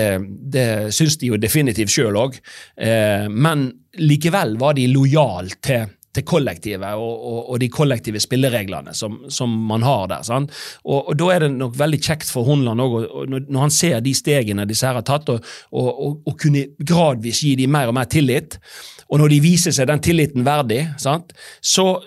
det 0.54 0.66
syns 0.94 1.18
de 1.20 1.32
jo 1.32 1.40
definitivt 1.40 1.92
sjøl 1.92 2.18
òg. 2.20 2.36
Eh, 2.78 3.26
men 3.30 3.70
likevel 3.98 4.54
var 4.60 4.76
de 4.78 4.86
lojale 4.90 5.58
til, 5.58 5.88
til 6.14 6.26
kollektivet 6.26 6.94
og, 6.94 7.10
og, 7.10 7.40
og, 7.42 7.56
de 7.62 7.70
kollektive 7.74 8.22
spillereglene 8.22 8.94
som, 8.94 9.18
som 9.30 9.50
man 9.50 9.82
har 9.86 10.06
der. 10.12 10.30
Og, 10.30 11.00
og, 11.00 11.10
Da 11.18 11.32
er 11.34 11.44
det 11.44 11.50
nok 11.56 11.74
veldig 11.78 12.00
kjekt 12.06 12.30
for 12.30 12.46
Honland 12.46 12.86
òg, 12.86 12.96
når 13.50 13.60
han 13.66 13.74
ser 13.74 13.98
de 14.04 14.14
stegene 14.14 14.68
disse 14.70 14.86
her 14.86 15.00
har 15.00 15.06
tatt, 15.06 15.30
og, 15.30 16.30
kunne 16.40 16.68
gradvis 16.78 17.42
gi 17.44 17.56
dem 17.58 17.74
mer 17.74 17.90
og 17.90 17.98
mer 17.98 18.06
tillit. 18.10 18.60
Og 19.10 19.18
når 19.18 19.32
de 19.32 19.40
viser 19.42 19.74
seg 19.74 19.88
den 19.90 20.02
tilliten 20.04 20.44
verdig, 20.46 20.84
så, 21.00 21.16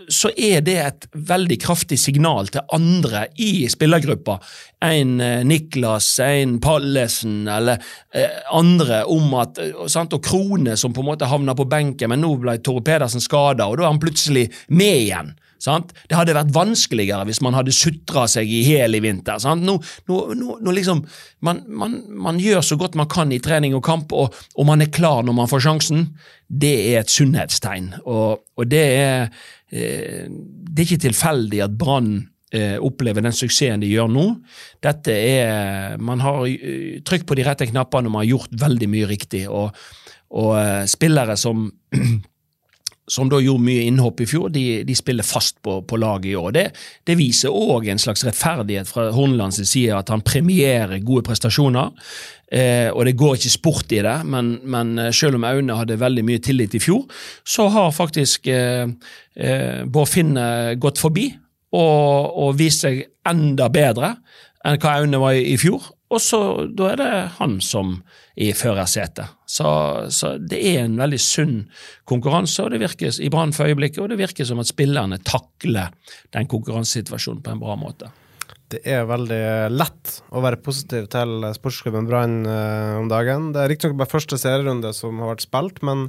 så, 0.07 0.31
er 0.39 0.63
det 0.63 0.77
et 0.79 1.07
veldig 1.13 1.57
kraftig 1.59 1.99
signal 1.99 2.47
til 2.51 2.63
andre 2.75 3.25
i 3.43 3.67
spillergruppa. 3.71 4.37
En 4.83 5.19
eh, 5.23 5.43
Niklas, 5.47 6.07
en 6.23 6.57
Pallesen 6.63 7.43
eller 7.51 7.83
eh, 8.15 8.39
andre 8.55 9.03
om 9.11 9.35
at 9.41 9.59
eh, 9.59 9.75
sant? 9.91 10.15
Og 10.15 10.23
Krone 10.23 10.77
som 10.79 10.95
på 10.95 11.03
en 11.03 11.11
måte 11.11 11.27
havna 11.31 11.55
på 11.55 11.67
benken, 11.67 12.11
men 12.11 12.23
nå 12.23 12.37
ble 12.39 12.57
Tore 12.63 12.83
Pedersen 12.87 13.23
skada, 13.23 13.67
og 13.67 13.79
da 13.79 13.87
er 13.87 13.91
han 13.91 14.03
plutselig 14.03 14.47
med 14.71 15.03
igjen. 15.03 15.33
Sant? 15.63 15.93
Det 16.09 16.17
hadde 16.17 16.35
vært 16.35 16.51
vanskeligere 16.55 17.23
hvis 17.29 17.39
man 17.45 17.55
hadde 17.55 17.75
sutra 17.75 18.25
seg 18.31 18.49
i 18.51 18.63
hjel 18.67 18.97
i 18.97 19.01
vinter. 19.03 19.39
Nå, 19.59 19.77
nå, 20.09 20.17
nå, 20.35 20.73
liksom, 20.75 21.03
man, 21.47 21.61
man, 21.71 21.95
man, 22.11 22.41
gjør 22.41 22.65
så 22.65 22.77
godt 22.79 22.97
man 22.99 23.07
kan 23.11 23.31
i 23.31 23.39
trening 23.43 23.75
og 23.77 23.85
kamp, 23.85 24.11
og, 24.11 24.35
og, 24.57 24.67
man 24.67 24.83
er 24.83 24.91
klar 24.93 25.23
når 25.23 25.37
man 25.37 25.49
får 25.51 25.63
sjansen. 25.67 26.05
Det 26.47 26.73
er 26.91 27.01
et 27.01 27.13
sunnhetstegn. 27.13 27.93
Og, 28.03 28.43
og 28.59 28.69
det, 28.69 28.83
er, 28.99 29.47
eh, 29.71 30.27
det 30.27 30.83
er 30.83 30.87
ikke 30.89 31.05
tilfeldig 31.07 31.63
at 31.63 31.79
Brann 31.79 32.11
eh, 32.51 32.75
opplever 32.83 33.23
den 33.23 33.35
suksessen 33.35 33.83
de 33.83 33.93
gjør 33.93 34.11
nå. 34.11 34.27
Dette 34.83 35.15
er, 35.15 35.97
Man 36.03 36.23
har 36.25 36.43
eh, 36.49 36.99
trykt 37.07 37.29
på 37.29 37.39
de 37.39 37.47
rette 37.47 37.69
knappene 37.71 38.11
man 38.11 38.25
har 38.25 38.33
gjort 38.33 38.59
veldig 38.67 38.91
mye 38.91 39.09
riktig. 39.15 39.47
og, 39.47 39.71
og 40.33 40.53
eh, 40.59 40.83
spillere 40.89 41.37
som 41.39 41.69
som 43.13 43.29
da 43.29 43.39
gjorde 43.41 43.65
mye 43.67 43.85
innhopp 43.87 44.23
i 44.23 44.27
fjor, 44.29 44.49
de, 44.53 44.81
de 44.87 44.95
spiller 44.97 45.25
fast 45.27 45.59
på, 45.65 45.79
på 45.85 45.99
laget 46.01 46.31
i 46.31 46.37
år. 46.39 46.53
Det, 46.55 46.67
det 47.05 47.17
viser 47.19 47.53
òg 47.53 47.89
en 47.91 48.01
slags 48.01 48.25
rettferdighet 48.25 48.89
fra 48.89 49.09
Hornelands 49.13 49.61
side, 49.61 49.93
at 49.93 50.09
han 50.13 50.23
premierer 50.25 51.03
gode 51.05 51.25
prestasjoner. 51.27 51.93
Eh, 52.53 52.89
og 52.93 53.05
det 53.07 53.15
går 53.17 53.37
ikke 53.37 53.53
sport 53.53 53.93
i 53.95 54.01
det, 54.05 54.17
men, 54.29 54.55
men 54.69 54.97
eh, 55.01 55.13
selv 55.15 55.39
om 55.39 55.45
Aune 55.47 55.77
hadde 55.77 55.99
veldig 56.01 56.25
mye 56.25 56.41
tillit 56.43 56.75
i 56.77 56.81
fjor, 56.81 57.05
så 57.45 57.69
har 57.73 57.93
faktisk 57.95 58.49
eh, 58.51 58.85
eh, 59.37 59.81
Bård 59.89 60.11
Finne 60.11 60.45
gått 60.81 61.01
forbi 61.01 61.31
og, 61.73 62.33
og 62.43 62.57
vist 62.59 62.85
seg 62.85 63.01
enda 63.29 63.69
bedre 63.73 64.15
enn 64.63 64.77
hva 64.79 64.99
Aune 64.99 65.21
var 65.21 65.37
i, 65.37 65.47
i 65.53 65.57
fjor. 65.59 65.89
Og 66.13 66.21
så 66.21 66.39
da 66.69 66.91
er 66.91 66.99
det 67.01 67.11
han 67.39 67.57
som 67.63 67.97
er 67.97 68.21
i 68.35 68.49
førersetet. 68.57 69.29
Så, 69.45 69.67
så, 70.09 70.33
det 70.41 70.57
er 70.73 70.83
en 70.87 70.97
veldig 70.97 71.19
sunn 71.21 71.57
konkurranse, 72.09 72.63
og 72.63 72.73
det 72.73 72.81
virker 72.81 73.13
i 73.21 73.29
Brann 73.33 73.53
for 73.53 73.69
øyeblikket, 73.69 74.01
og 74.01 74.09
det 74.09 74.17
virker 74.21 74.47
som 74.49 74.61
at 74.63 74.71
spillerne 74.71 75.19
takler 75.25 75.93
den 76.33 76.49
konkurransesituasjonen 76.49 77.43
på 77.45 77.53
en 77.53 77.61
bra 77.61 77.77
måte. 77.77 78.09
Det 78.73 78.81
er 78.89 79.05
veldig 79.05 79.43
lett 79.75 80.15
å 80.33 80.41
være 80.41 80.61
positiv 80.65 81.05
til 81.13 81.45
sportsklubben 81.53 82.09
Brann 82.09 82.39
uh, 82.47 82.97
om 83.03 83.09
dagen. 83.11 83.51
Det 83.53 83.61
er 83.61 83.69
riktignok 83.69 83.99
bare 84.01 84.15
første 84.15 84.39
serierunde 84.41 84.95
som 84.97 85.21
har 85.21 85.35
vært 85.35 85.45
spilt, 85.45 85.83
men 85.85 86.07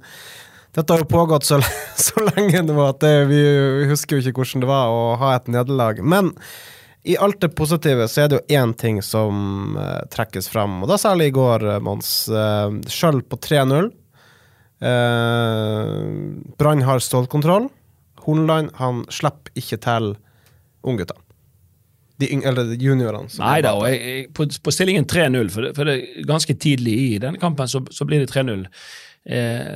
dette 0.74 0.88
har 0.88 1.04
jo 1.04 1.10
pågått 1.10 1.44
så, 1.44 1.60
så 2.06 2.24
lenge 2.30 2.64
nå 2.64 2.78
at 2.86 3.04
det, 3.04 3.16
vi, 3.28 3.42
vi 3.82 3.90
husker 3.92 4.16
jo 4.16 4.24
ikke 4.24 4.40
hvordan 4.40 4.64
det 4.64 4.72
var 4.72 4.94
å 4.96 5.02
ha 5.20 5.34
et 5.36 5.52
nederlag. 5.52 6.00
Men 6.00 6.32
i 7.04 7.16
alt 7.20 7.40
det 7.40 7.52
positive 7.56 8.06
så 8.08 8.24
er 8.24 8.30
det 8.30 8.38
jo 8.38 8.56
én 8.56 8.72
ting 8.80 9.02
som 9.04 9.76
uh, 9.76 10.00
trekkes 10.12 10.48
fram, 10.48 10.78
og 10.82 10.88
da 10.88 10.96
særlig 11.00 11.28
i 11.28 11.34
går, 11.36 11.66
uh, 11.74 11.80
Mons. 11.84 12.12
Uh, 12.32 12.80
Sjøl 12.88 13.20
på 13.28 13.36
3-0. 13.44 13.90
Uh, 14.84 15.98
Brann 16.60 16.84
har 16.88 17.04
stålkontroll. 17.04 17.68
Hornland 18.24 18.72
han 18.80 19.04
slipper 19.12 19.52
ikke 19.60 19.78
til 19.84 20.14
ungguttene. 20.84 21.20
De 22.22 22.28
yng 22.30 22.44
eller 22.46 22.72
juniorene. 22.78 23.28
Nei 23.42 23.58
da, 23.64 23.74
og 23.74 23.88
jeg, 23.90 24.00
jeg, 24.00 24.26
på, 24.38 24.46
på, 24.64 24.72
stillingen 24.72 25.06
3-0, 25.10 25.48
for, 25.50 25.66
for, 25.74 25.90
det 25.90 26.24
ganske 26.28 26.54
tidlig 26.62 26.94
i 26.94 27.08
denne 27.20 27.40
kampen 27.42 27.68
så, 27.68 27.82
så 27.92 28.06
blir 28.08 28.22
det 28.22 28.30
3-0. 28.30 28.68
Eh, 29.24 29.68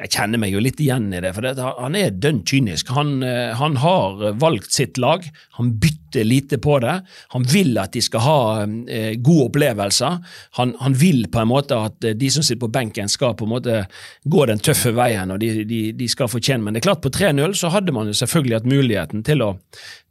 jeg 0.00 0.12
kjenner 0.14 0.40
meg 0.40 0.54
jo 0.54 0.62
litt 0.64 0.78
igjen 0.80 1.10
i 1.12 1.20
det, 1.20 1.34
for 1.36 1.44
han 1.44 1.96
er 1.98 2.14
dønn 2.16 2.40
kynisk. 2.48 2.88
Han, 2.96 3.18
eh, 3.26 3.52
han, 3.58 3.76
har 3.82 4.30
valgt 4.40 4.72
sitt 4.72 4.96
lag, 4.96 5.26
han 5.58 5.74
bytter 5.80 6.24
lite 6.24 6.56
på 6.62 6.78
det. 6.80 6.94
Han 7.34 7.44
vil 7.50 7.76
at 7.82 7.92
de 7.92 8.00
skal 8.04 8.24
ha 8.24 8.38
eh, 8.64 9.12
gode 9.20 9.50
opplevelser. 9.50 10.22
Han, 10.56 10.72
han, 10.80 10.96
vil 10.96 11.26
på 11.28 11.42
en 11.42 11.50
måte 11.50 11.76
at 11.76 12.06
de 12.16 12.30
som 12.32 12.44
sitter 12.46 12.62
på 12.62 12.72
benken, 12.72 13.10
skal 13.12 13.34
på 13.36 13.44
en 13.44 13.52
måte 13.52 13.82
gå 14.24 14.46
den 14.48 14.62
tøffe 14.62 14.94
veien, 14.96 15.34
og 15.34 15.42
de, 15.42 15.66
de, 15.68 15.82
de 15.98 16.08
skal 16.08 16.30
fortjene 16.30 16.64
Men 16.64 16.76
det 16.76 16.80
er 16.80 16.88
klart, 16.88 17.02
på 17.04 17.12
3-0 17.12 17.58
så 17.58 17.68
hadde 17.74 17.92
man 17.92 18.08
jo 18.08 18.16
selvfølgelig 18.16 18.56
hatt 18.56 18.70
muligheten 18.70 19.24
til 19.26 19.44
å, 19.44 19.50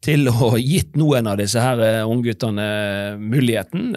til 0.05 0.27
å 0.29 0.51
gitt 0.59 0.99
noen 0.99 1.31
av 1.31 1.39
disse 1.39 1.61
her 1.63 2.03
ungguttene 2.03 2.67
muligheten. 3.17 3.95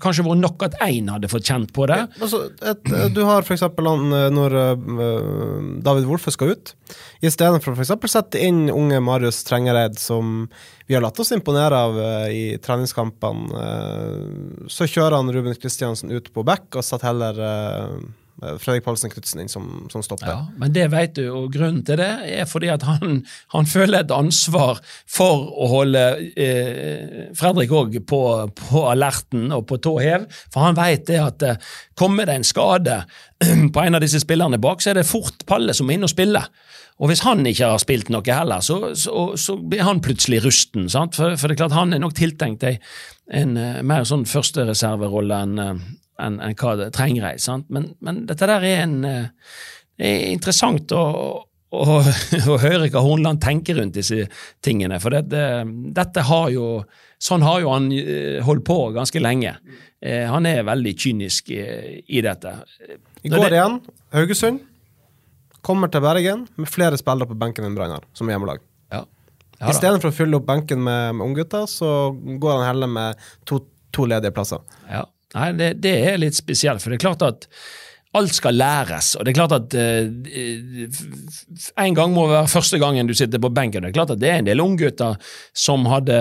kanskje 0.00 0.24
hvor 0.24 0.38
nok 0.38 0.64
at 0.64 0.78
én 0.86 1.10
hadde 1.12 1.28
fått 1.28 1.50
kjent 1.50 1.74
på 1.74 1.90
det. 1.90 1.98
Altså, 2.22 2.46
et, 2.62 2.92
du 3.12 3.24
har 3.26 3.44
for 3.44 3.56
eksempel 3.58 3.81
Eh, 3.86 4.28
når 4.32 4.56
uh, 4.58 4.76
David 5.84 6.08
Wolfe 6.10 6.32
skal 6.34 6.54
ut. 6.54 6.66
I 7.22 7.30
stedet 7.32 7.62
for 7.64 7.76
f.eks. 7.76 7.92
sette 8.10 8.42
inn 8.42 8.70
unge 8.72 9.00
Marius 9.04 9.44
Trengereid, 9.46 9.98
som 10.00 10.48
vi 10.86 10.94
har 10.96 11.02
latt 11.04 11.20
oss 11.22 11.32
imponere 11.32 11.76
av 11.78 11.98
i 12.34 12.58
treningskampene, 12.60 13.62
så 14.68 14.88
kjører 14.90 15.16
han 15.16 15.32
Ruben 15.32 15.54
Kristiansen 15.56 16.10
ut 16.12 16.32
på 16.34 16.44
back 16.44 16.74
og 16.74 16.84
setter 16.84 17.08
heller 17.12 17.34
Eh, 17.52 17.94
Fredrik 18.58 18.84
Palsen 18.84 19.12
Knutsen 19.12 19.42
inn 19.42 19.50
som, 19.50 19.66
som 19.92 20.02
stopper. 20.04 20.30
Ja, 20.30 20.38
men 20.58 20.74
det 20.74 20.88
vet 20.92 21.14
du, 21.18 21.24
og 21.30 21.52
grunnen 21.54 21.84
til 21.86 22.00
det 22.00 22.10
er 22.26 22.48
fordi 22.50 22.72
at 22.72 22.82
han, 22.86 23.22
han 23.54 23.68
føler 23.70 24.02
et 24.02 24.14
ansvar 24.14 24.80
for 25.10 25.46
å 25.52 25.68
holde 25.70 26.02
eh, 26.34 27.30
Fredrik 27.38 27.72
òg 27.76 28.00
på, 28.08 28.22
på, 28.58 28.84
alerten 28.90 29.52
og 29.54 29.66
på 29.70 29.78
tå 29.82 29.94
hev, 30.02 30.26
for 30.52 30.66
han 30.66 30.78
vet 30.78 31.06
det 31.10 31.20
at 31.22 31.46
eh, 31.46 31.72
kommer 31.98 32.26
det 32.26 32.40
en 32.40 32.48
skade 32.48 33.02
på 33.74 33.86
en 33.86 33.98
av 33.98 34.02
disse 34.02 34.22
spillerne 34.22 34.60
bak, 34.62 34.82
så 34.82 34.92
er 34.92 35.00
det 35.00 35.08
fort 35.08 35.46
Palle 35.46 35.74
som 35.76 35.90
er 35.90 36.00
inne 36.00 36.10
og 36.10 36.14
spiller. 36.14 36.50
Og 37.02 37.10
hvis 37.10 37.24
han 37.24 37.40
ikke 37.48 37.72
har 37.72 37.80
spilt 37.82 38.12
noe 38.12 38.22
heller, 38.26 38.62
så, 38.62 38.92
så, 38.98 39.32
så 39.40 39.56
blir 39.58 39.82
han 39.86 40.02
plutselig 40.04 40.42
rusten. 40.44 40.90
For, 40.90 41.34
for, 41.34 41.48
det 41.48 41.56
er 41.56 41.62
klart 41.64 41.74
han 41.74 41.94
er 41.94 42.02
nok 42.02 42.14
tiltenkt 42.18 42.66
ei, 42.68 42.76
en 43.32 43.56
uh, 43.56 43.80
mer 43.86 44.04
sånn 44.06 44.26
førstereserverolle 44.28 45.40
enn 45.46 45.58
uh, 45.58 45.72
enn 46.22 46.40
en 46.42 46.58
hva 46.58 46.74
det 46.80 46.90
trenger. 46.96 47.38
Sant? 47.42 47.68
Men, 47.72 47.92
men 48.04 48.24
dette 48.28 48.48
der 48.48 48.66
er 48.66 48.84
en 48.86 48.98
eh, 49.08 49.54
er 50.02 50.26
interessant 50.32 50.92
å, 50.96 51.04
å, 51.72 51.84
å 52.52 52.58
høre 52.62 52.90
hva 52.90 53.04
Hornland 53.04 53.42
tenker 53.44 53.78
rundt 53.80 53.98
disse 53.98 54.26
tingene. 54.64 55.00
For 55.02 55.14
dette, 55.14 55.64
dette 55.94 56.28
har 56.32 56.52
jo 56.54 56.74
Sånn 57.22 57.44
har 57.46 57.60
jo 57.62 57.68
han 57.70 57.84
eh, 57.94 58.40
holdt 58.42 58.64
på 58.66 58.76
ganske 58.96 59.20
lenge. 59.22 59.52
Eh, 60.02 60.24
han 60.26 60.42
er 60.50 60.64
veldig 60.66 60.92
kynisk 60.98 61.52
i 61.54 62.22
dette. 62.26 62.56
I 63.22 63.30
går 63.30 63.54
igjen, 63.54 63.76
Haugesund. 64.10 64.64
Kommer 65.62 65.86
til 65.86 66.02
Bergen 66.02 66.48
med 66.58 66.66
flere 66.66 66.98
spillere 66.98 67.30
på 67.30 67.36
benken 67.38 67.68
enn 67.68 67.76
Brannar, 67.78 68.02
som 68.10 68.24
som 68.24 68.32
hjemmelag. 68.32 68.64
Ja. 68.90 69.04
Ja. 69.60 69.70
Istedenfor 69.70 70.10
å 70.10 70.16
fylle 70.16 70.40
opp 70.40 70.48
benken 70.48 70.82
med, 70.82 71.14
med 71.14 71.28
unggutter, 71.28 71.68
så 71.70 72.10
går 72.10 72.56
han 72.56 72.66
heller 72.66 72.90
med 72.90 73.20
to, 73.46 73.60
to 73.94 74.08
ledige 74.10 74.34
plasser. 74.34 74.64
Ja. 74.90 75.04
Nei, 75.36 75.48
det, 75.56 75.72
det 75.84 75.94
er 76.10 76.20
litt 76.20 76.36
spesielt, 76.36 76.82
for 76.82 76.92
det 76.92 77.00
er 77.00 77.06
klart 77.06 77.24
at 77.26 77.48
alt 78.18 78.36
skal 78.36 78.56
læres. 78.60 79.14
Og 79.16 79.24
det 79.24 79.32
er 79.32 79.38
klart 79.40 79.56
at 79.56 79.74
eh, 79.78 80.06
En 81.80 81.96
gang 81.96 82.12
må 82.12 82.26
være 82.28 82.50
første 82.52 82.80
gangen 82.82 83.08
du 83.08 83.14
sitter 83.16 83.40
på 83.40 83.52
benken. 83.54 83.84
Det 83.84 83.92
er 83.92 83.98
klart 84.00 84.14
at 84.16 84.20
det 84.22 84.30
er 84.30 84.40
en 84.42 84.48
del 84.50 84.60
unggutter 84.64 85.16
som 85.56 85.88
hadde 85.88 86.18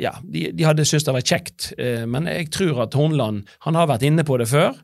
ja, 0.00 0.12
de, 0.22 0.46
de 0.54 0.64
hadde 0.64 0.84
syntes 0.86 1.06
det 1.06 1.14
var 1.14 1.24
kjekt, 1.26 1.70
eh, 1.80 2.04
men 2.08 2.28
jeg 2.30 2.50
tror 2.54 2.84
at 2.84 2.94
Hornland 2.96 3.48
han 3.66 3.78
har 3.78 3.88
vært 3.90 4.04
inne 4.06 4.24
på 4.26 4.38
det 4.40 4.46
før. 4.50 4.76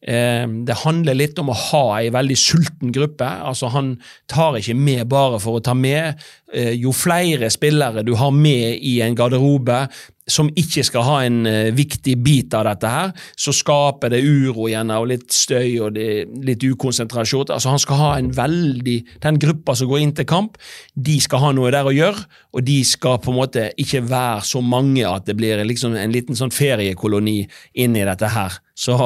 Eh, 0.00 0.44
det 0.66 0.80
handler 0.82 1.18
litt 1.18 1.38
om 1.42 1.52
å 1.52 1.56
ha 1.56 1.82
ei 1.98 2.10
veldig 2.14 2.36
sulten 2.38 2.94
gruppe. 2.94 3.26
altså 3.26 3.72
Han 3.74 3.94
tar 4.30 4.60
ikke 4.60 4.76
med 4.78 5.08
bare 5.10 5.40
for 5.42 5.58
å 5.58 5.64
ta 5.64 5.74
med. 5.76 6.20
Eh, 6.52 6.72
jo 6.82 6.90
flere 6.90 7.46
spillere 7.50 8.02
du 8.02 8.16
har 8.18 8.32
med 8.34 8.80
i 8.82 8.96
en 9.04 9.14
garderobe 9.14 9.84
som 10.30 10.48
ikke 10.58 10.82
skal 10.86 11.04
ha 11.06 11.18
en 11.22 11.44
eh, 11.46 11.68
viktig 11.74 12.16
bit 12.24 12.54
av 12.58 12.64
dette 12.66 12.90
her, 12.90 13.12
så 13.38 13.54
skaper 13.54 14.10
det 14.10 14.22
uro 14.26 14.66
igjen 14.66 14.90
og 14.94 15.06
litt 15.12 15.30
støy 15.34 15.78
og 15.86 15.94
litt 15.94 16.66
ukonsentrasjon. 16.66 17.52
Altså 17.54 17.70
Han 17.70 17.82
skal 17.82 18.00
ha 18.02 18.10
en 18.18 18.32
veldig 18.34 18.98
Den 19.22 19.38
gruppa 19.42 19.76
som 19.78 19.90
går 19.90 20.02
inn 20.02 20.14
til 20.16 20.26
kamp, 20.26 20.58
de 20.94 21.20
skal 21.22 21.44
ha 21.44 21.52
noe 21.54 21.70
der 21.70 21.86
å 21.86 21.94
gjøre, 21.94 22.26
og 22.54 22.66
de 22.66 22.80
skal 22.84 23.22
på 23.22 23.30
en 23.30 23.38
måte 23.38 23.70
ikke 23.78 24.02
være 24.10 24.42
så 24.50 24.62
mange 24.62 25.06
at 25.06 25.30
det 25.30 25.38
blir 25.38 25.62
liksom 25.64 25.94
en 25.94 26.14
liten 26.14 26.38
sånn 26.38 26.54
feriekoloni 26.54 27.44
inni 27.78 28.06
dette 28.06 28.34
her. 28.34 28.58
Så, 28.74 28.96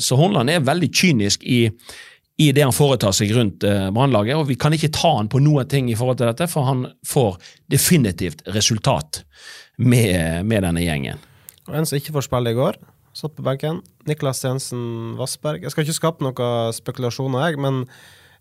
så 0.00 0.16
Hornland 0.16 0.52
er 0.52 0.64
veldig 0.64 0.92
kynisk 0.94 1.44
i 1.44 1.66
i 2.36 2.50
det 2.52 2.64
han 2.66 2.74
foretar 2.74 3.14
seg 3.16 3.32
rundt 3.32 3.64
eh, 3.64 3.86
Brannlaget, 3.94 4.36
og 4.36 4.50
vi 4.50 4.58
kan 4.60 4.74
ikke 4.76 4.92
ta 4.94 5.14
han 5.16 5.30
på 5.32 5.40
noen 5.40 5.68
ting 5.70 5.88
i 5.88 5.96
forhold 5.96 6.20
til 6.20 6.28
dette, 6.28 6.48
for 6.52 6.68
han 6.68 6.84
får 7.06 7.38
definitivt 7.72 8.44
resultat 8.56 9.22
med, 9.80 10.44
med 10.44 10.66
denne 10.66 10.84
gjengen. 10.84 11.22
Og 11.66 11.78
en 11.78 11.88
som 11.88 11.98
ikke 11.98 12.14
får 12.16 12.28
spille 12.28 12.52
i 12.52 12.58
går, 12.58 12.78
satt 13.16 13.34
på 13.36 13.44
benken. 13.46 13.80
Niklas 14.08 14.44
Jensen 14.44 15.16
Vassberg. 15.16 15.64
Jeg 15.64 15.72
skal 15.72 15.86
ikke 15.86 15.96
skape 15.96 16.26
noen 16.26 16.76
spekulasjoner, 16.76 17.48
jeg, 17.48 17.60
men 17.64 17.86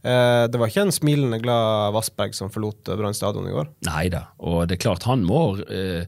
eh, 0.04 0.44
det 0.52 0.60
var 0.60 0.72
ikke 0.72 0.88
en 0.90 0.96
smilende 0.96 1.40
glad 1.44 1.96
Vassberg 1.96 2.36
som 2.36 2.52
forlot 2.52 2.92
eh, 2.92 3.00
Brann 3.00 3.16
stadion 3.16 3.48
i 3.48 3.56
går. 3.56 3.72
Nei 3.88 4.10
da, 4.12 4.26
og 4.44 4.66
det 4.68 4.76
er 4.76 4.86
klart 4.90 5.08
han 5.08 5.24
må, 5.28 5.46
eh, 5.72 6.04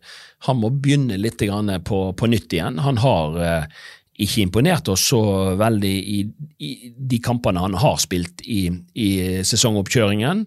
han 0.49 0.59
må 0.59 0.73
begynne 0.75 1.19
litt 1.21 1.39
grann 1.39 1.71
på, 1.87 2.09
på 2.19 2.29
nytt 2.35 2.59
igjen. 2.59 2.83
Han 2.83 2.99
har 2.99 3.39
eh, 3.39 3.85
ikke 4.17 4.41
imponert 4.47 4.89
oss 4.89 5.05
så 5.11 5.21
veldig 5.59 5.93
i, 5.93 6.17
i 6.65 6.71
de 6.97 7.19
kampene 7.21 7.61
han 7.61 7.77
har 7.77 7.99
spilt 8.01 8.41
i, 8.49 8.65
i 8.97 9.09
sesongoppkjøringen. 9.45 10.45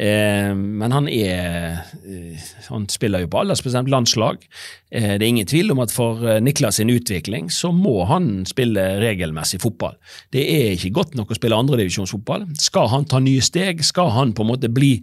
Eh, 0.00 0.52
men 0.56 0.94
han 0.94 1.08
er 1.12 1.82
eh, 2.08 2.44
Han 2.70 2.86
spiller 2.88 3.20
jo 3.20 3.28
på 3.28 3.42
aldersbestemt 3.42 3.90
landslag. 3.92 4.46
Eh, 4.88 5.18
det 5.18 5.26
er 5.26 5.28
ingen 5.28 5.50
tvil 5.50 5.74
om 5.74 5.82
at 5.84 5.92
for 5.92 6.24
eh, 6.24 6.40
Niklas 6.40 6.78
sin 6.80 6.92
utvikling 6.92 7.50
så 7.52 7.74
må 7.76 8.06
han 8.08 8.46
spille 8.48 8.86
regelmessig 9.02 9.60
fotball. 9.60 9.98
Det 10.32 10.46
er 10.54 10.72
ikke 10.78 10.94
godt 11.02 11.18
nok 11.20 11.34
å 11.34 11.36
spille 11.36 11.58
andredivisjonsfotball. 11.60 12.48
Skal 12.62 12.88
han 12.94 13.04
ta 13.10 13.20
nye 13.20 13.44
steg, 13.44 13.84
skal 13.84 14.14
han 14.16 14.32
på 14.32 14.46
en 14.46 14.52
måte 14.54 14.72
bli 14.72 14.94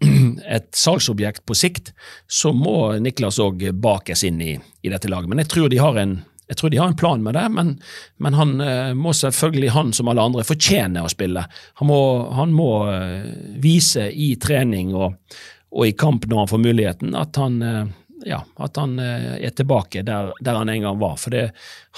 et 0.56 0.72
salgsobjekt 0.72 1.44
på 1.44 1.58
sikt, 1.58 1.92
så 2.24 2.54
må 2.56 2.94
Niklas 3.04 3.42
òg 3.44 3.68
bakes 3.76 4.24
inn 4.24 4.40
i, 4.40 4.56
i 4.56 4.94
dette 4.94 5.12
laget. 5.12 5.28
Men 5.28 5.44
jeg 5.44 5.52
tror 5.52 5.68
de 5.68 5.84
har 5.84 6.00
en 6.00 6.20
jeg 6.48 6.56
tror 6.56 6.72
de 6.72 6.80
har 6.80 6.88
en 6.88 6.96
plan 6.96 7.22
med 7.22 7.36
det, 7.36 7.44
men, 7.52 7.74
men 8.16 8.36
han 8.38 8.60
eh, 8.64 8.94
må 8.96 9.12
selvfølgelig, 9.12 9.70
han 9.74 9.92
som 9.92 10.08
alle 10.08 10.24
andre, 10.24 10.46
fortjene 10.48 11.04
å 11.04 11.12
spille. 11.12 11.44
Han 11.80 11.90
må, 11.90 12.00
han 12.38 12.54
må 12.56 12.70
eh, 12.88 13.28
vise 13.60 14.08
i 14.08 14.30
trening 14.40 14.94
og, 14.96 15.18
og, 15.74 15.82
i 15.84 15.92
kamp 15.92 16.24
når 16.26 16.42
han 16.42 16.50
får 16.54 16.62
muligheten, 16.64 17.12
at 17.20 17.36
han, 17.40 17.60
eh, 17.62 17.82
ja, 18.32 18.40
at 18.64 18.80
han 18.80 18.96
er 18.98 19.52
tilbake 19.56 20.02
der, 20.08 20.32
der 20.40 20.58
han 20.58 20.72
en 20.72 20.88
gang 20.88 20.98
var. 21.04 21.20
For 21.20 21.36
det, 21.36 21.50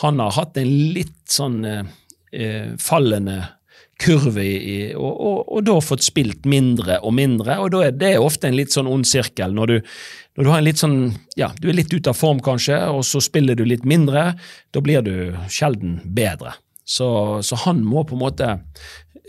han 0.02 0.18
har 0.20 0.34
hatt 0.36 0.58
en 0.60 0.74
litt 0.98 1.22
sånn 1.30 1.62
eh, 1.70 2.74
fallende 2.82 3.38
kurve 4.00 4.42
i, 4.46 4.76
og, 4.96 5.10
og, 5.20 5.38
og 5.56 5.64
da 5.68 5.76
fått 5.84 6.04
spilt 6.06 6.46
mindre 6.48 6.98
og 7.04 7.12
mindre, 7.16 7.58
og 7.60 7.70
da 7.74 7.82
er 7.88 7.96
det 8.00 8.14
ofte 8.20 8.48
en 8.48 8.56
litt 8.56 8.72
sånn 8.74 8.88
ond 8.90 9.06
sirkel. 9.08 9.52
Når 9.56 9.66
du, 9.74 9.76
når 10.38 10.46
du 10.46 10.50
har 10.52 10.58
en 10.62 10.66
litt 10.68 10.80
sånn, 10.80 10.96
ja, 11.40 11.50
du 11.60 11.68
er 11.70 11.76
litt 11.78 11.92
ute 11.92 12.12
av 12.12 12.18
form 12.18 12.40
kanskje, 12.44 12.78
og 12.94 13.04
så 13.08 13.20
spiller 13.24 13.58
du 13.58 13.64
litt 13.68 13.84
mindre, 13.88 14.30
da 14.72 14.82
blir 14.84 15.04
du 15.06 15.14
sjelden 15.52 15.98
bedre. 16.04 16.56
Så, 16.90 17.06
så 17.46 17.58
han 17.66 17.84
må 17.86 18.02
på 18.08 18.16
en 18.16 18.24
måte 18.24 18.50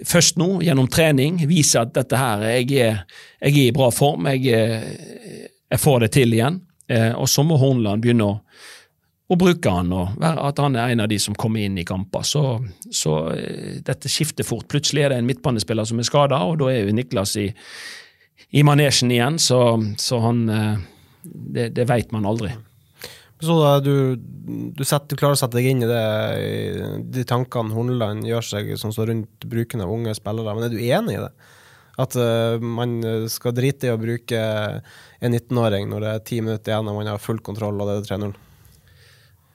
først 0.08 0.40
nå, 0.42 0.48
gjennom 0.66 0.88
trening, 0.90 1.38
vise 1.50 1.78
at 1.84 1.92
dette 1.94 2.18
her, 2.18 2.42
jeg 2.58 2.72
er, 2.82 3.02
jeg 3.44 3.52
er 3.54 3.64
i 3.68 3.74
bra 3.76 3.92
form, 3.94 4.26
jeg, 4.34 4.48
er- 4.50 5.50
jeg 5.72 5.80
får 5.80 6.00
det 6.04 6.10
til 6.18 6.34
igjen. 6.36 6.58
Eh, 6.92 7.12
og 7.16 7.30
så 7.32 7.44
må 7.48 7.56
Hornland 7.62 8.02
begynne 8.04 8.26
å, 8.28 8.40
å 9.32 9.38
bruke 9.40 9.72
han, 9.72 9.92
og 9.96 10.20
at 10.20 10.60
han 10.60 10.76
er 10.76 10.92
en 10.92 11.04
av 11.06 11.12
de 11.12 11.18
som 11.22 11.36
kommer 11.40 11.64
inn 11.64 11.78
i 11.80 11.88
kamper. 11.88 12.26
Så, 12.28 12.44
så 12.92 13.16
eh, 13.32 13.78
dette 13.86 14.12
skifter 14.12 14.48
fort. 14.48 14.68
Plutselig 14.72 15.06
er 15.06 15.14
det 15.14 15.22
en 15.22 15.30
midtbanespiller 15.30 15.88
som 15.88 16.02
er 16.02 16.08
skada, 16.08 16.42
og 16.44 16.60
da 16.60 16.72
er 16.72 16.84
jo 16.84 16.96
Niklas 16.98 17.38
i, 17.40 17.48
i 18.60 18.66
manesjen 18.68 19.14
igjen, 19.14 19.40
så, 19.40 19.62
så 20.02 20.20
han 20.26 20.50
eh, 20.50 20.74
Det, 21.22 21.68
det 21.78 21.84
veit 21.86 22.10
man 22.12 22.26
aldri. 22.26 22.50
Så 23.42 23.56
da, 23.60 23.76
du, 23.80 24.18
du, 24.18 24.82
setter, 24.82 25.14
du 25.14 25.20
klarer 25.20 25.38
å 25.38 25.40
sette 25.40 25.60
deg 25.60 25.68
inn 25.70 25.84
i 25.86 25.90
det, 25.90 26.06
de 27.14 27.24
tankene 27.30 27.74
Horneland 27.76 28.26
gjør 28.26 28.46
seg 28.46 28.72
sånn 28.82 28.94
så 28.94 29.06
rundt 29.06 29.46
bruken 29.50 29.84
av 29.86 29.94
unge 29.94 30.16
spillere, 30.18 30.56
men 30.58 30.66
er 30.66 30.74
du 30.74 30.82
enig 30.82 31.20
i 31.20 31.22
det? 31.22 31.30
At 32.02 32.18
uh, 32.18 32.58
man 32.58 33.00
skal 33.30 33.54
drite 33.54 33.90
i 33.90 33.94
å 33.94 34.02
bruke 34.02 34.42
en 34.42 35.36
19-åring 35.38 35.90
når 35.92 36.06
det 36.06 36.14
er 36.16 36.26
ti 36.26 36.42
minutter 36.42 36.74
igjen 36.74 36.90
og 36.90 36.98
man 36.98 37.12
har 37.12 37.22
full 37.22 37.42
kontroll 37.46 37.82
og 37.82 37.90
det 37.90 38.00
er 38.00 38.10
3-0? 38.16 38.34